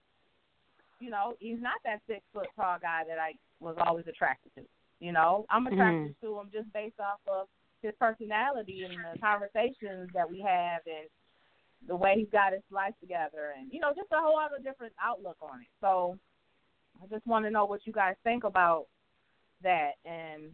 [1.00, 4.62] you know he's not that six foot tall guy that i was always attracted to
[5.00, 6.20] you know i'm attracted Mhm.
[6.20, 7.48] to him just based off of
[7.82, 11.08] his personality and the conversations that we have and
[11.86, 14.92] the way he's got his life together and you know just a whole other different
[15.00, 16.18] outlook on it so
[17.02, 18.86] i just want to know what you guys think about
[19.62, 19.92] that?
[20.04, 20.52] And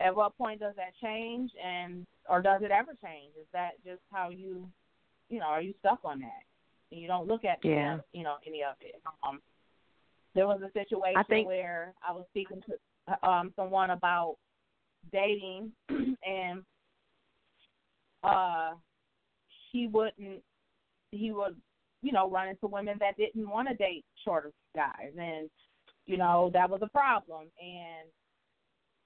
[0.00, 1.50] at what point does that change?
[1.64, 3.32] And or does it ever change?
[3.40, 4.68] Is that just how you
[5.28, 6.42] you know are you stuck on that?
[6.92, 7.98] And you don't look at Yeah.
[8.12, 9.00] you know any of it.
[9.26, 9.40] Um
[10.34, 14.36] there was a situation I think- where i was speaking to um someone about
[15.10, 16.62] dating and
[18.22, 18.72] uh
[19.72, 20.42] he wouldn't
[21.12, 21.56] he would
[22.02, 25.12] you know run into women that didn't want to date shorter guys.
[25.18, 25.48] And
[26.06, 27.46] you know that was a problem.
[27.60, 28.08] And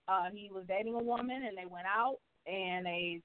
[0.08, 3.20] uh he was dating a woman and they went out and they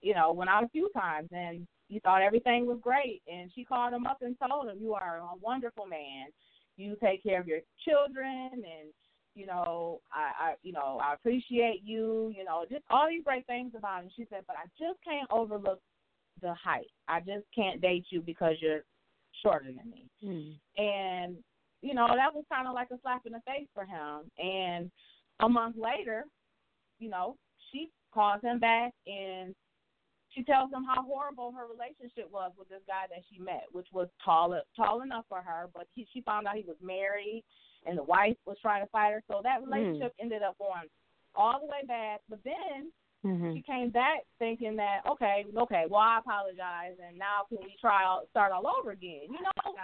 [0.00, 3.22] you know went out a few times and he thought everything was great.
[3.30, 6.26] And she called him up and told him you are a wonderful man.
[6.76, 8.92] You take care of your children and
[9.34, 13.46] you know i i you know i appreciate you you know just all these great
[13.46, 14.10] things about him.
[14.16, 15.80] She said but i just can't overlook
[16.42, 16.90] the height.
[17.08, 18.84] I just can't date you because you're
[19.42, 20.06] shorter than me.
[20.22, 20.82] Hmm.
[20.82, 21.36] and
[21.82, 24.90] you know that was kind of like a slap in the face for him and
[25.40, 26.24] a month later
[26.98, 27.36] you know
[27.70, 29.54] she calls him back and
[30.36, 33.86] she tells him how horrible her relationship was with this guy that she met, which
[33.90, 37.42] was tall tall enough for her, but he, she found out he was married
[37.86, 39.22] and the wife was trying to fight her.
[39.30, 39.72] So that hmm.
[39.72, 40.88] relationship ended up going
[41.34, 42.20] all the way bad.
[42.28, 42.92] But then
[43.26, 43.54] Mm-hmm.
[43.54, 48.04] she came back thinking that okay, okay, well I apologize, and now can we try
[48.04, 49.26] out, start all over again?
[49.28, 49.74] You know?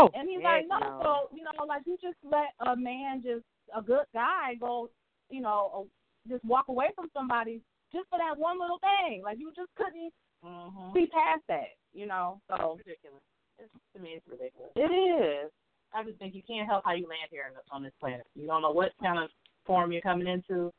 [0.00, 1.00] Oh, and he's like, no, no.
[1.02, 3.44] so you know, like you just let a man, just
[3.76, 4.90] a good guy, go,
[5.30, 5.86] you know,
[6.28, 7.60] just walk away from somebody
[7.92, 9.22] just for that one little thing.
[9.22, 10.12] Like you just couldn't
[10.44, 10.96] Mm-hmm.
[10.96, 12.40] see past that, you know.
[12.48, 13.20] So ridiculous.
[13.58, 14.72] It's, to me, it's ridiculous.
[14.74, 15.50] it is.
[15.92, 18.24] I just think you can't help how you land here on this planet.
[18.34, 19.28] You don't know what kind of
[19.66, 20.72] form you're coming into,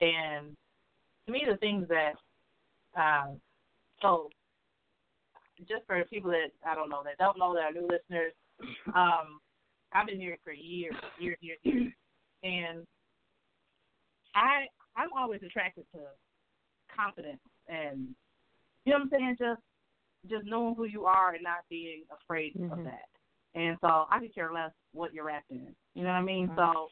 [0.00, 0.56] and
[1.28, 2.14] to me, the things that,
[2.96, 3.38] um,
[4.00, 4.30] so
[5.68, 8.32] just for people that I don't know that don't know that are new listeners,
[8.94, 9.40] um,
[9.92, 11.92] I've been here for years, years, years, years,
[12.42, 12.86] and
[14.34, 14.66] I
[14.96, 16.00] I'm always attracted to
[16.94, 18.08] confidence and
[18.84, 19.60] you know what I'm saying, just
[20.30, 22.84] just knowing who you are and not being afraid of Mhm.
[22.84, 23.08] that.
[23.54, 25.74] And so I could care less what you're wrapped in.
[25.94, 26.50] You know what I mean?
[26.56, 26.90] So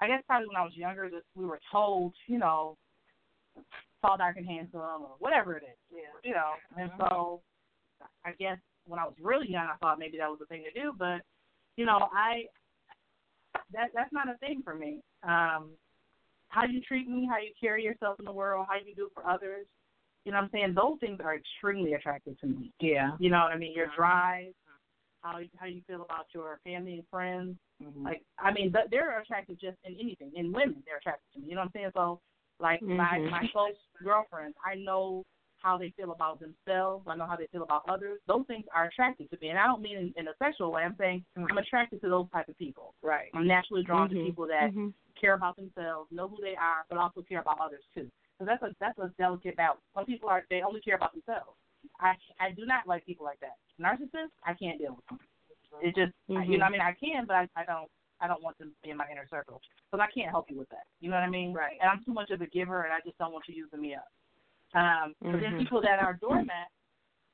[0.00, 2.76] I guess probably when I was younger we were told, you know,
[4.02, 5.78] tall, dark and handsome or whatever it is.
[5.90, 6.00] Yeah.
[6.24, 6.52] You know.
[6.76, 7.40] And so
[8.24, 10.80] I guess when I was really young I thought maybe that was the thing to
[10.80, 11.20] do, but
[11.76, 12.44] you know, I
[13.72, 15.00] that that's not a thing for me.
[15.22, 15.70] Um
[16.48, 19.26] how you treat me, how you carry yourself in the world, how you do for
[19.28, 19.66] others.
[20.24, 20.74] You know what I'm saying?
[20.74, 22.72] Those things are extremely attractive to me.
[22.80, 23.12] Yeah.
[23.18, 23.74] You know what I mean?
[23.74, 24.52] Your drive,
[25.22, 27.56] how how you feel about your family and friends.
[27.82, 28.04] Mm-hmm.
[28.04, 30.32] Like I mean, they're attractive just in anything.
[30.34, 31.48] In women, they're attractive to me.
[31.48, 31.90] You know what I'm saying?
[31.94, 32.20] So,
[32.60, 33.30] like my Mhm.
[33.30, 35.24] my close girlfriends, I know
[35.60, 37.06] how they feel about themselves.
[37.08, 38.20] I know how they feel about others.
[38.26, 40.84] Those things are attractive to me, and I don't mean in, in a sexual way.
[40.84, 42.94] I'm saying I'm attracted to those type of people.
[43.02, 43.30] Right.
[43.34, 44.24] I'm naturally drawn to Mhm.
[44.24, 44.94] people that Mhm.
[45.16, 48.08] care about themselves, know who they are, but also care about others too.
[48.38, 49.82] So that's a that's a delicate balance.
[49.94, 51.58] Some people are they only care about themselves.
[51.98, 53.56] I I do not like people like that.
[53.80, 55.18] Narcissists, I can't deal with them.
[55.82, 57.90] It just I- you know I mean I can, but I I don't
[58.20, 59.60] I don't want them to be in my inner circle
[59.90, 60.86] because I can't help you with that.
[61.00, 61.52] You know what I mean?
[61.52, 61.78] Right.
[61.80, 63.94] And I'm too much of a giver, and I just don't want you using me
[63.94, 64.08] up.
[64.74, 65.58] Um, but then Mhm.
[65.60, 66.68] people that are doormat,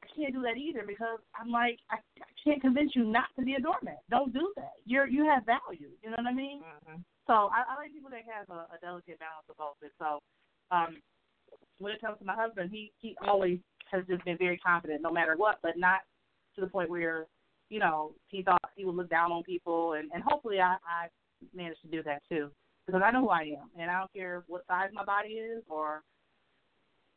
[0.03, 3.43] I can't do that either because I'm like I, I can't convince you not to
[3.43, 4.03] be a doormat.
[4.11, 4.75] Don't do that.
[4.85, 5.91] You're you have value.
[6.03, 6.61] You know what I mean?
[6.63, 7.01] Mm-hmm.
[7.27, 9.77] So I, I like people that have a, a delicate balance of both.
[9.83, 10.21] And so
[10.71, 11.01] um,
[11.79, 13.59] when it comes to my husband, he he always
[13.91, 16.01] has just been very confident, no matter what, but not
[16.55, 17.27] to the point where
[17.71, 21.09] you know he thought he would look down on people, and and hopefully I I
[21.55, 22.51] managed to do that too
[22.87, 25.63] because I know who I am, and I don't care what size my body is
[25.69, 26.03] or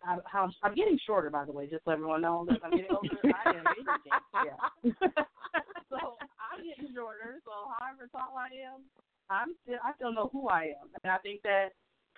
[0.04, 2.92] I, how I'm getting shorter, by the way, just so everyone knows that I'm getting
[2.92, 3.18] older.
[3.24, 4.20] I am aging.
[4.46, 5.10] Yeah.
[5.90, 5.98] so
[6.38, 7.42] I'm getting shorter.
[7.46, 8.82] So however tall I am,
[9.30, 11.70] I'm still I still know who I am, and I think that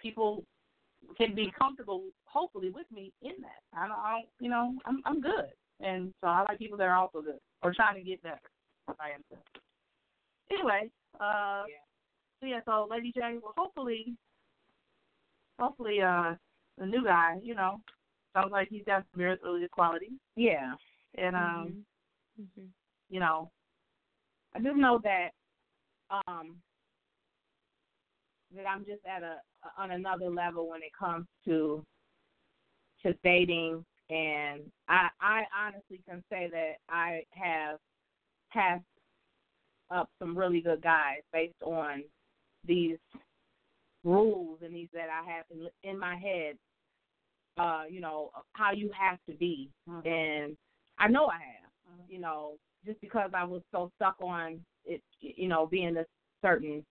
[0.01, 0.43] people
[1.17, 3.61] can be comfortable, hopefully, with me in that.
[3.73, 5.49] I don't, I don't you know, I'm I'm good,
[5.79, 8.39] and so I like people that are also good or trying to get better.
[8.99, 9.23] I am.
[10.51, 10.89] Anyway,
[11.19, 11.63] uh,
[12.39, 14.15] so yeah, so Lady J, well, hopefully,
[15.59, 16.35] hopefully, uh,
[16.77, 17.81] the new guy, you know,
[18.33, 20.73] sounds like he's got some really good qualities, Yeah.
[21.15, 21.85] and um,
[22.39, 22.69] Mhm.
[23.09, 23.51] you know,
[24.55, 25.29] I do know that
[26.11, 26.61] um
[28.55, 29.41] that I'm just at a
[29.77, 31.85] on another level when it comes to
[33.03, 37.79] to dating and I I honestly can say that I have
[38.51, 38.83] passed
[39.91, 42.03] up some really good guys based on
[42.65, 42.97] these
[44.03, 46.55] rules and these that I have in, in my head
[47.57, 49.69] uh you know how you have to be
[50.05, 50.55] and
[50.97, 52.53] I know I have you know
[52.85, 56.05] just because I was so stuck on it you know being a
[56.41, 56.83] certain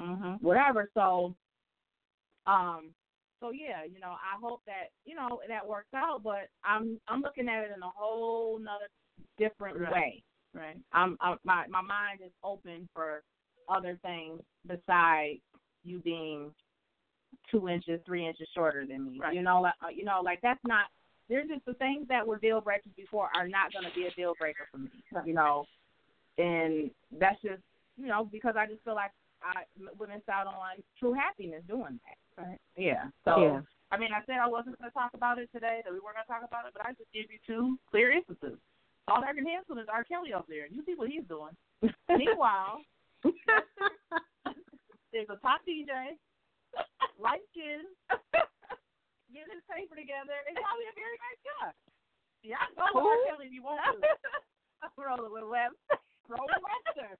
[0.00, 0.44] mm-hmm.
[0.44, 0.90] whatever.
[0.94, 1.34] So,
[2.46, 2.90] um,
[3.40, 6.22] so yeah, you know, I hope that you know that works out.
[6.22, 8.88] But I'm I'm looking at it in a whole nother
[9.38, 9.92] different Right.
[9.92, 10.22] way.
[10.54, 13.22] right, I'm, i my my mind is open for
[13.68, 15.40] other things besides
[15.82, 16.52] you being
[17.50, 19.18] two inches, three inches shorter than me.
[19.20, 19.34] Right.
[19.34, 20.86] You know, like uh, you know, like that's not
[21.28, 24.10] there's just the things that were deal breakers before are not going to be a
[24.12, 24.90] deal breaker for me.
[25.24, 25.64] You know,
[26.38, 27.62] and that's just
[27.96, 29.10] you know because I just feel like
[29.42, 29.62] I
[29.98, 32.16] would miss out on true happiness doing that.
[32.38, 32.58] Right.
[32.76, 33.10] Yeah.
[33.24, 33.60] So Yeah.
[33.92, 36.18] I mean, I said I wasn't going to talk about it today, that we weren't
[36.18, 38.58] going to talk about it, but I just give you two clear instances.
[39.06, 40.02] All American Handsome is R.
[40.02, 40.66] Kelly up there.
[40.66, 41.54] You see what he's doing.
[42.10, 42.82] Meanwhile,
[45.12, 46.18] there's a top DJ,
[47.22, 47.86] light skin,
[49.30, 51.70] getting his paper together, and probably a very nice guy.
[52.42, 53.30] Yeah, go with R.
[53.30, 54.02] Kelly if you want to.
[54.98, 56.02] Rolling with Webster.
[56.26, 57.14] Roland Webster.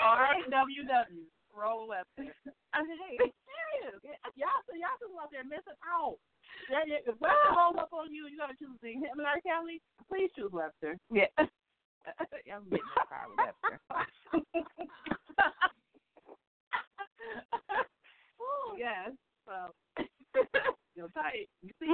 [0.00, 1.24] R-W-W.
[1.54, 2.34] Roland Webster.
[2.74, 3.98] I mean, hey, it's serious.
[4.36, 6.18] Y'all, so y'all people out there missing out.
[6.70, 9.26] Yeah, yeah, if Webster rolls up on you, you got to choose between him and
[9.28, 9.40] R.
[9.40, 9.80] Kelly.
[10.08, 10.96] Please choose Webster.
[11.12, 11.28] Yeah.
[12.48, 13.76] I'm getting in the car with Webster.
[18.78, 19.12] yes.
[19.44, 19.54] So,
[20.96, 21.48] you're tight.
[21.62, 21.92] You see,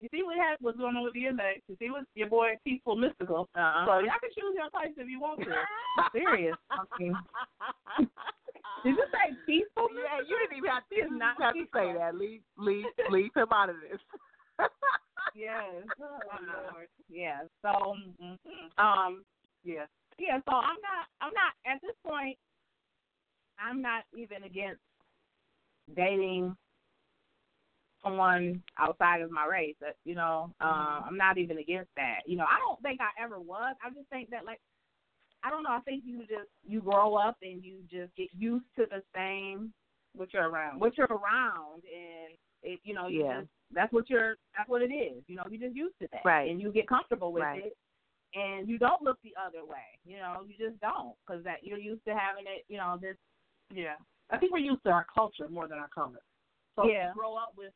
[0.00, 1.62] you see what happened, what's going on with DNA.
[1.68, 3.48] You see what your boy Peaceful Mystical.
[3.54, 3.86] Uh-huh.
[3.86, 5.50] So y'all can choose your types if you want to.
[5.50, 6.56] I'm serious.
[6.70, 7.16] I mean,
[8.84, 9.88] did you say peaceful?
[9.94, 12.14] Yeah, you didn't even have to, not have to say that.
[12.14, 14.00] Leave, leave, leave him out of this.
[15.36, 15.84] Yes.
[16.00, 16.18] Oh,
[16.72, 16.88] Lord.
[17.10, 17.40] Yeah.
[17.60, 18.38] So, mhm.
[18.78, 19.22] um,
[19.64, 19.84] yeah,
[20.18, 20.38] yeah.
[20.48, 21.06] So I'm not.
[21.20, 22.38] I'm not at this point.
[23.58, 24.80] I'm not even against
[25.94, 26.56] dating
[28.02, 29.76] someone outside of my race.
[29.80, 32.20] That you know, uh, I'm not even against that.
[32.26, 33.76] You know, I don't think I ever was.
[33.84, 34.60] I just think that like.
[35.46, 35.70] I don't know.
[35.70, 39.72] I think you just you grow up and you just get used to the same
[40.16, 40.80] what you're around.
[40.80, 43.40] What you're around, and it, you know, you Yeah.
[43.40, 45.22] just that's what you're that's what it is.
[45.28, 46.50] You know, you just used to that, Right.
[46.50, 47.66] And you get comfortable with Right.
[47.66, 47.76] it,
[48.34, 49.86] and you don't look the other way.
[50.04, 52.64] You know, you just don't because that you're used to having it.
[52.68, 53.16] You know, this.
[53.72, 53.96] Yeah.
[54.30, 56.22] I think we're used to our culture more than our color.
[56.74, 57.08] So Yeah.
[57.08, 57.72] you grow up with,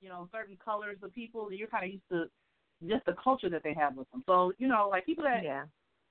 [0.00, 2.30] you know, certain colors of people, you're kind of used to
[2.88, 4.22] just the culture that they have with them.
[4.26, 5.66] So, you know, like people that, Yeah.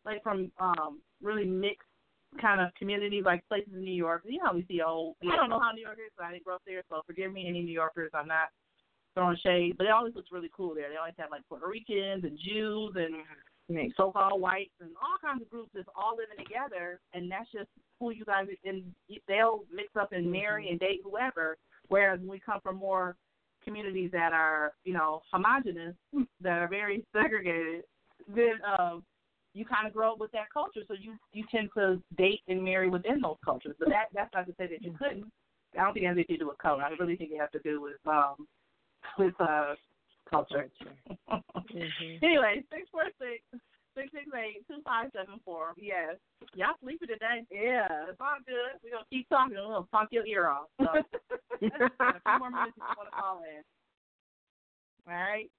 [0.10, 1.88] Like from um really mixed
[2.41, 4.22] kind of communities, like places in New York.
[4.26, 6.32] You know how we see old, I don't know how New York is, but I
[6.32, 8.12] didn't grow up there, so forgive me, any New Yorkers.
[8.14, 8.49] I'm not
[9.16, 10.89] throwing shade, but it always looks really cool there.
[10.89, 13.16] They always have like Puerto Ricans and Jews and
[13.70, 17.70] know, so-called whites and all kinds of groups just all living together, and that's just
[17.99, 18.84] who you guys and
[19.28, 21.57] they'll mix up and marry and date whoever.
[21.88, 23.16] Whereas when we come from more
[23.64, 25.95] communities that are you know homogenous,
[26.41, 27.84] that are very segregated,
[28.28, 29.03] then um,
[29.54, 32.64] you kind of grow up with that culture, so you you tend to date and
[32.64, 33.76] marry within those cultures.
[33.80, 35.26] But that that's not to say that you couldn't.
[35.78, 36.84] I don't think it has anything to do with color.
[36.84, 38.47] I really think it has to do with um
[39.18, 39.76] with uh
[40.30, 40.70] culture.
[42.24, 43.43] Anyway, six four six
[43.95, 45.74] six six eight two five seven four.
[45.78, 46.16] Yes.
[46.56, 47.45] Y'all sleepy today.
[47.52, 48.10] Yeah.
[48.10, 48.80] It's all good.
[48.84, 49.56] We're gonna keep talking.
[49.56, 50.68] We're gonna talk your ear off.
[50.80, 51.70] So a few
[52.39, 53.64] more minutes if you wanna call in.
[55.08, 55.50] All right.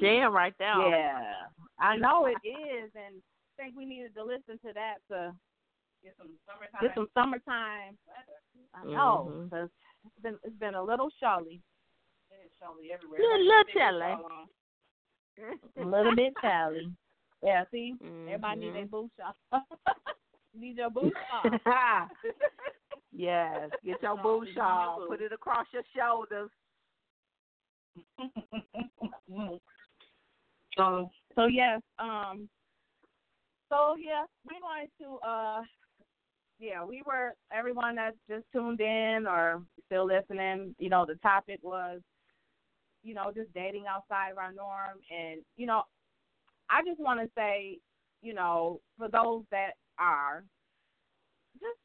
[0.00, 0.76] Jam right there.
[0.88, 1.32] Yeah,
[1.78, 3.16] I know it is, and
[3.58, 5.32] I think we needed to listen to that to
[6.02, 6.80] Get some summertime.
[6.80, 7.98] get some summertime.
[8.74, 9.50] I know, Mhm.
[9.50, 9.70] 'cause
[10.06, 11.60] it's been it's been a little chilly,
[12.30, 13.20] It's chilly everywhere.
[13.20, 14.16] Little, little chilly.
[15.76, 16.94] a little bit chilly.
[17.42, 18.28] Yeah, see, Mm-hmm.
[18.28, 19.36] everybody need their boots off.
[20.54, 22.10] need your boots off.
[23.12, 26.50] yes, get your boo shawl, put it across your shoulders.
[30.76, 32.48] So so yes, um
[33.68, 35.62] so yeah, we're going to uh
[36.58, 41.58] yeah, we were everyone that's just tuned in or still listening, you know, the topic
[41.62, 42.00] was,
[43.02, 45.82] you know, just dating outside of our norm and, you know,
[46.68, 47.78] I just wanna say,
[48.22, 50.44] you know, for those that are,
[51.60, 51.78] just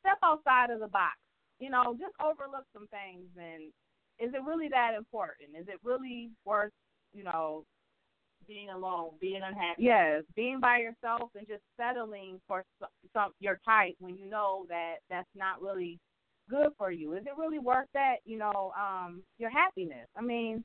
[0.00, 1.16] step outside of the box.
[1.58, 3.72] You know, just overlook some things and
[4.18, 5.50] is it really that important?
[5.58, 6.72] Is it really worth,
[7.12, 7.64] you know,
[8.46, 9.82] being alone, being unhappy.
[9.82, 14.66] yes, being by yourself and just settling for some, some your type when you know
[14.68, 15.98] that that's not really
[16.48, 17.14] good for you?
[17.14, 18.16] Is it really worth that?
[18.24, 20.06] You know, um, your happiness.
[20.16, 20.64] I mean,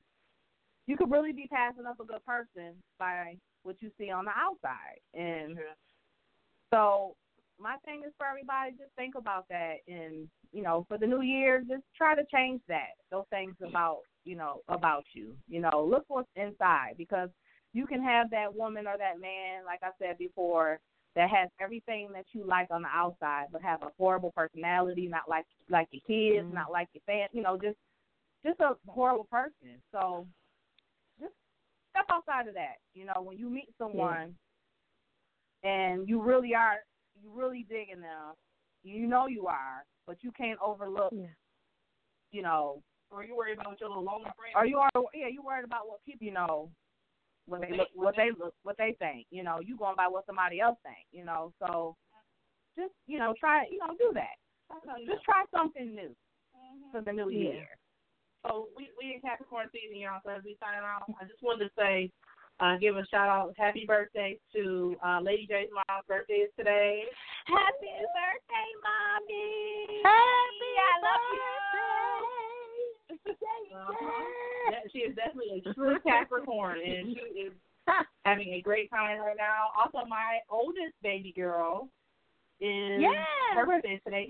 [0.87, 4.31] you could really be passing up a good person by what you see on the
[4.31, 5.57] outside, and
[6.73, 7.15] so
[7.59, 11.21] my thing is for everybody just think about that and you know for the new
[11.21, 15.35] year just try to change that those things about you know about you.
[15.47, 17.29] You know look what's inside because
[17.73, 20.79] you can have that woman or that man like i said before
[21.15, 25.29] that has everything that you like on the outside but have a horrible personality not
[25.29, 26.53] like like your kids Mhm.
[26.53, 27.77] not like your fan you know just
[28.45, 29.81] just a horrible person.
[29.91, 30.27] So
[31.19, 31.33] just
[31.91, 32.77] step outside of that.
[32.93, 34.35] You know when you meet someone
[35.63, 36.77] and you really are
[37.21, 38.33] you really digging them
[38.83, 41.13] you know you are but you can't overlook
[42.31, 42.81] you know
[43.11, 44.55] Or you worry about your little loner friend.
[44.55, 46.69] or you are yeah you worried about what people you know
[47.47, 50.25] what they look what they look what they think you know you going by what
[50.25, 51.95] somebody else think you know so
[52.77, 54.37] just you know try you know do that
[55.05, 56.15] just try something new
[56.91, 57.51] for the new Yeah.
[57.51, 57.67] year
[58.45, 60.19] So we we in Capricorn season, y'all.
[60.25, 62.09] So as we sign off, I just wanted to say,
[62.59, 67.03] uh, give a shout out, happy birthday to uh, Lady J's mom's birthday is today.
[67.45, 71.80] happy birthday mommy Happy i love you
[73.27, 74.75] Uh-huh.
[74.91, 77.53] She is definitely a true Capricorn, and she is
[78.25, 79.71] having a great time right now.
[79.77, 81.89] Also, my oldest baby girl
[82.59, 83.15] is Yes.
[83.55, 84.27] her birthday today.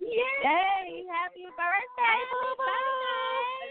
[0.00, 1.04] Yay!
[1.10, 2.18] Happy birthday,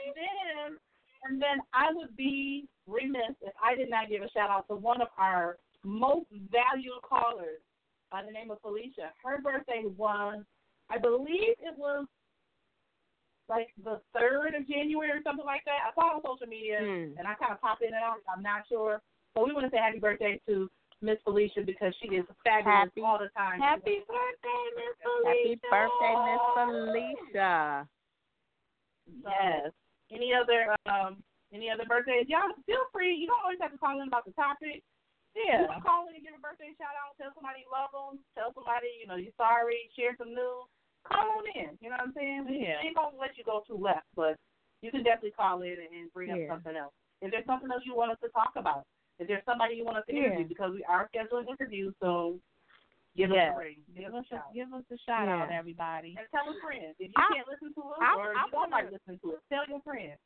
[0.05, 0.77] And then,
[1.23, 4.75] and then I would be remiss if I did not give a shout out to
[4.75, 7.61] one of our most valued callers
[8.11, 9.11] by the name of Felicia.
[9.23, 10.43] Her birthday was,
[10.89, 12.05] I believe it was
[13.49, 15.85] like the third of January or something like that.
[15.85, 17.17] I saw on social media Hmm.
[17.17, 18.17] and I kind of popped in and out.
[18.29, 19.01] I'm not sure,
[19.33, 20.69] but we want to say happy birthday to
[21.01, 23.59] Miss Felicia because she is fabulous Happy- all the time.
[23.59, 25.29] Happy birthday, Miss Felicia.
[25.29, 27.87] Happy birthday, Miss Felicia.
[29.23, 29.71] Yes.
[30.11, 31.21] Any other um
[31.53, 32.27] any other birthdays?
[32.27, 33.13] Y'all feel free.
[33.13, 34.81] You don't always have to call in about the topic.
[35.35, 35.67] Yeah.
[35.83, 37.13] call in and give a birthday shout out.
[37.19, 38.19] Tell somebody you love them.
[38.33, 39.91] Tell somebody you know you're sorry.
[39.95, 40.67] Share some news.
[41.07, 41.77] Call on in.
[41.81, 42.45] You know what I'm saying?
[42.49, 42.81] We Yeah.
[42.81, 44.37] ain't gonna let you go too left, but
[44.81, 46.47] you can definitely call in and bring up Yeah.
[46.49, 46.93] something else.
[47.21, 48.85] If there's something else you want us to talk about,
[49.19, 50.23] if there's somebody you want us to Yeah.
[50.33, 52.39] interview, because we are scheduling interviews, so
[53.15, 53.51] give Yes.
[53.51, 53.83] us a ring.
[53.93, 55.43] Give Give us a give us a shout Yeah.
[55.43, 56.15] out, everybody.
[56.17, 56.95] And tell a friend.
[56.99, 59.35] If you I- can't listen to us I- or I you don't like listening to
[59.35, 60.17] us, tell your friend.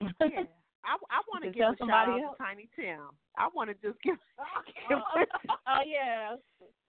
[0.00, 0.44] Yeah.
[0.82, 2.36] I, I want to give a shout out else.
[2.38, 3.10] to Tiny Tim.
[3.36, 4.16] I want to just give.
[4.90, 6.36] Oh, oh, oh, yeah.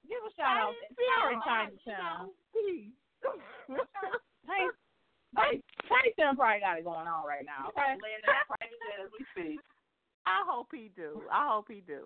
[0.08, 1.42] Give a shout out to Tim.
[1.42, 2.32] Tiny Town.
[2.54, 2.92] Please.
[4.48, 4.68] Hey,
[5.38, 7.74] hey, Town probably got it going on right now.
[7.74, 7.98] Okay.
[7.98, 8.46] Laying that
[9.02, 9.58] as we speak.
[10.30, 11.26] I hope he do.
[11.34, 12.06] I hope he do.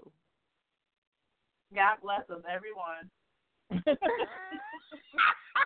[1.75, 3.11] God bless us, everyone.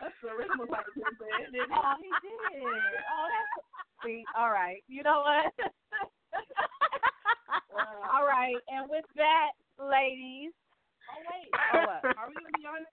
[0.02, 2.58] That's the original part of his said, didn't Oh, he did.
[2.58, 3.54] Oh, that's
[4.02, 4.24] see.
[4.34, 4.82] All right.
[4.88, 5.52] You know what?
[8.10, 8.56] All right.
[8.72, 10.50] And with that, ladies.
[11.10, 11.50] Oh wait.
[11.74, 12.16] Oh, what?
[12.16, 12.86] Are we gonna be on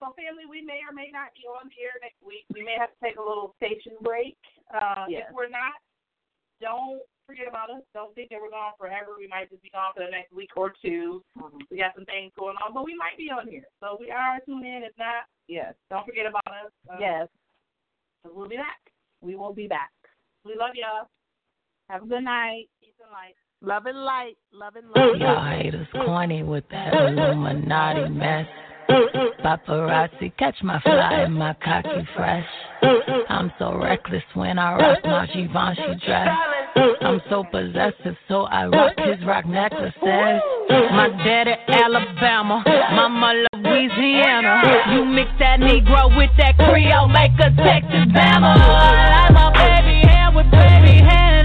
[0.00, 0.14] next week?
[0.14, 2.44] So family, we may or may not be on here next week.
[2.52, 4.36] We may have to take a little station break.
[4.72, 5.26] Uh Yes.
[5.28, 5.72] if we're not,
[6.60, 7.82] don't forget about us.
[7.94, 9.16] Don't think that we're gone forever.
[9.18, 11.22] We might just be gone for the next week or 2
[11.70, 13.66] We got some things going on, but we might be on here.
[13.80, 14.82] So we are tune in.
[14.84, 15.74] If not, Yes.
[15.90, 16.72] don't forget about us.
[16.90, 17.28] Uh, Yes.
[18.22, 18.80] So we'll be back.
[19.20, 19.90] We will be back.
[20.44, 21.08] We love y'all.
[21.88, 22.68] Have a good night.
[22.80, 23.34] Peace and light.
[23.62, 24.36] Love and light.
[24.52, 25.18] Love and light.
[25.18, 28.46] Y'all haters corny with that Illuminati mess.
[28.88, 32.46] Paparazzi, catch my fly and my cocky fresh.
[33.28, 36.28] I'm so reckless when I rock my Givenchy dress.
[37.00, 39.96] I'm so possessive, so I rock his rock necklaces.
[40.00, 42.62] My daddy Alabama,
[42.92, 44.62] mama Louisiana.
[44.92, 48.56] You mix that Negro with that Creole, make a Texas Bama.
[48.56, 51.35] I like my baby hair with baby hair.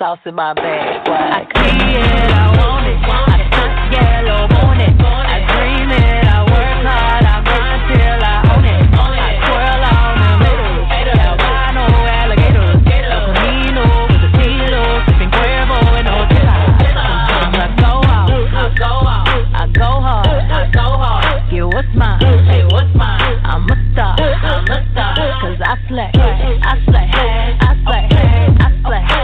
[0.00, 1.06] sauce in my bag.
[1.06, 1.44] Why?
[1.44, 2.96] I see it, I want it.
[3.04, 4.96] I stunt yellow, want it.
[4.96, 8.80] I dream it, I work hard, I grind till I own it.
[8.96, 10.88] I twirl on the middle.
[11.20, 11.84] Albino
[12.16, 12.80] alligators.
[12.80, 15.04] A Camino with a kilo.
[15.04, 16.48] Sipping Cuervo in a hotel.
[16.80, 18.32] Sometimes I go out.
[18.32, 19.28] I go out.
[19.52, 20.32] I go hard.
[20.48, 21.44] I go hard.
[21.52, 22.24] Get what's mine.
[22.48, 23.36] Hey, what's mine?
[23.44, 24.16] I'm a star.
[24.16, 25.12] I'm a star.
[25.44, 26.08] Cause I slay.
[26.16, 27.04] I slay.
[27.04, 27.12] I slay.
[27.60, 28.08] I slay.
[28.64, 29.19] I slay.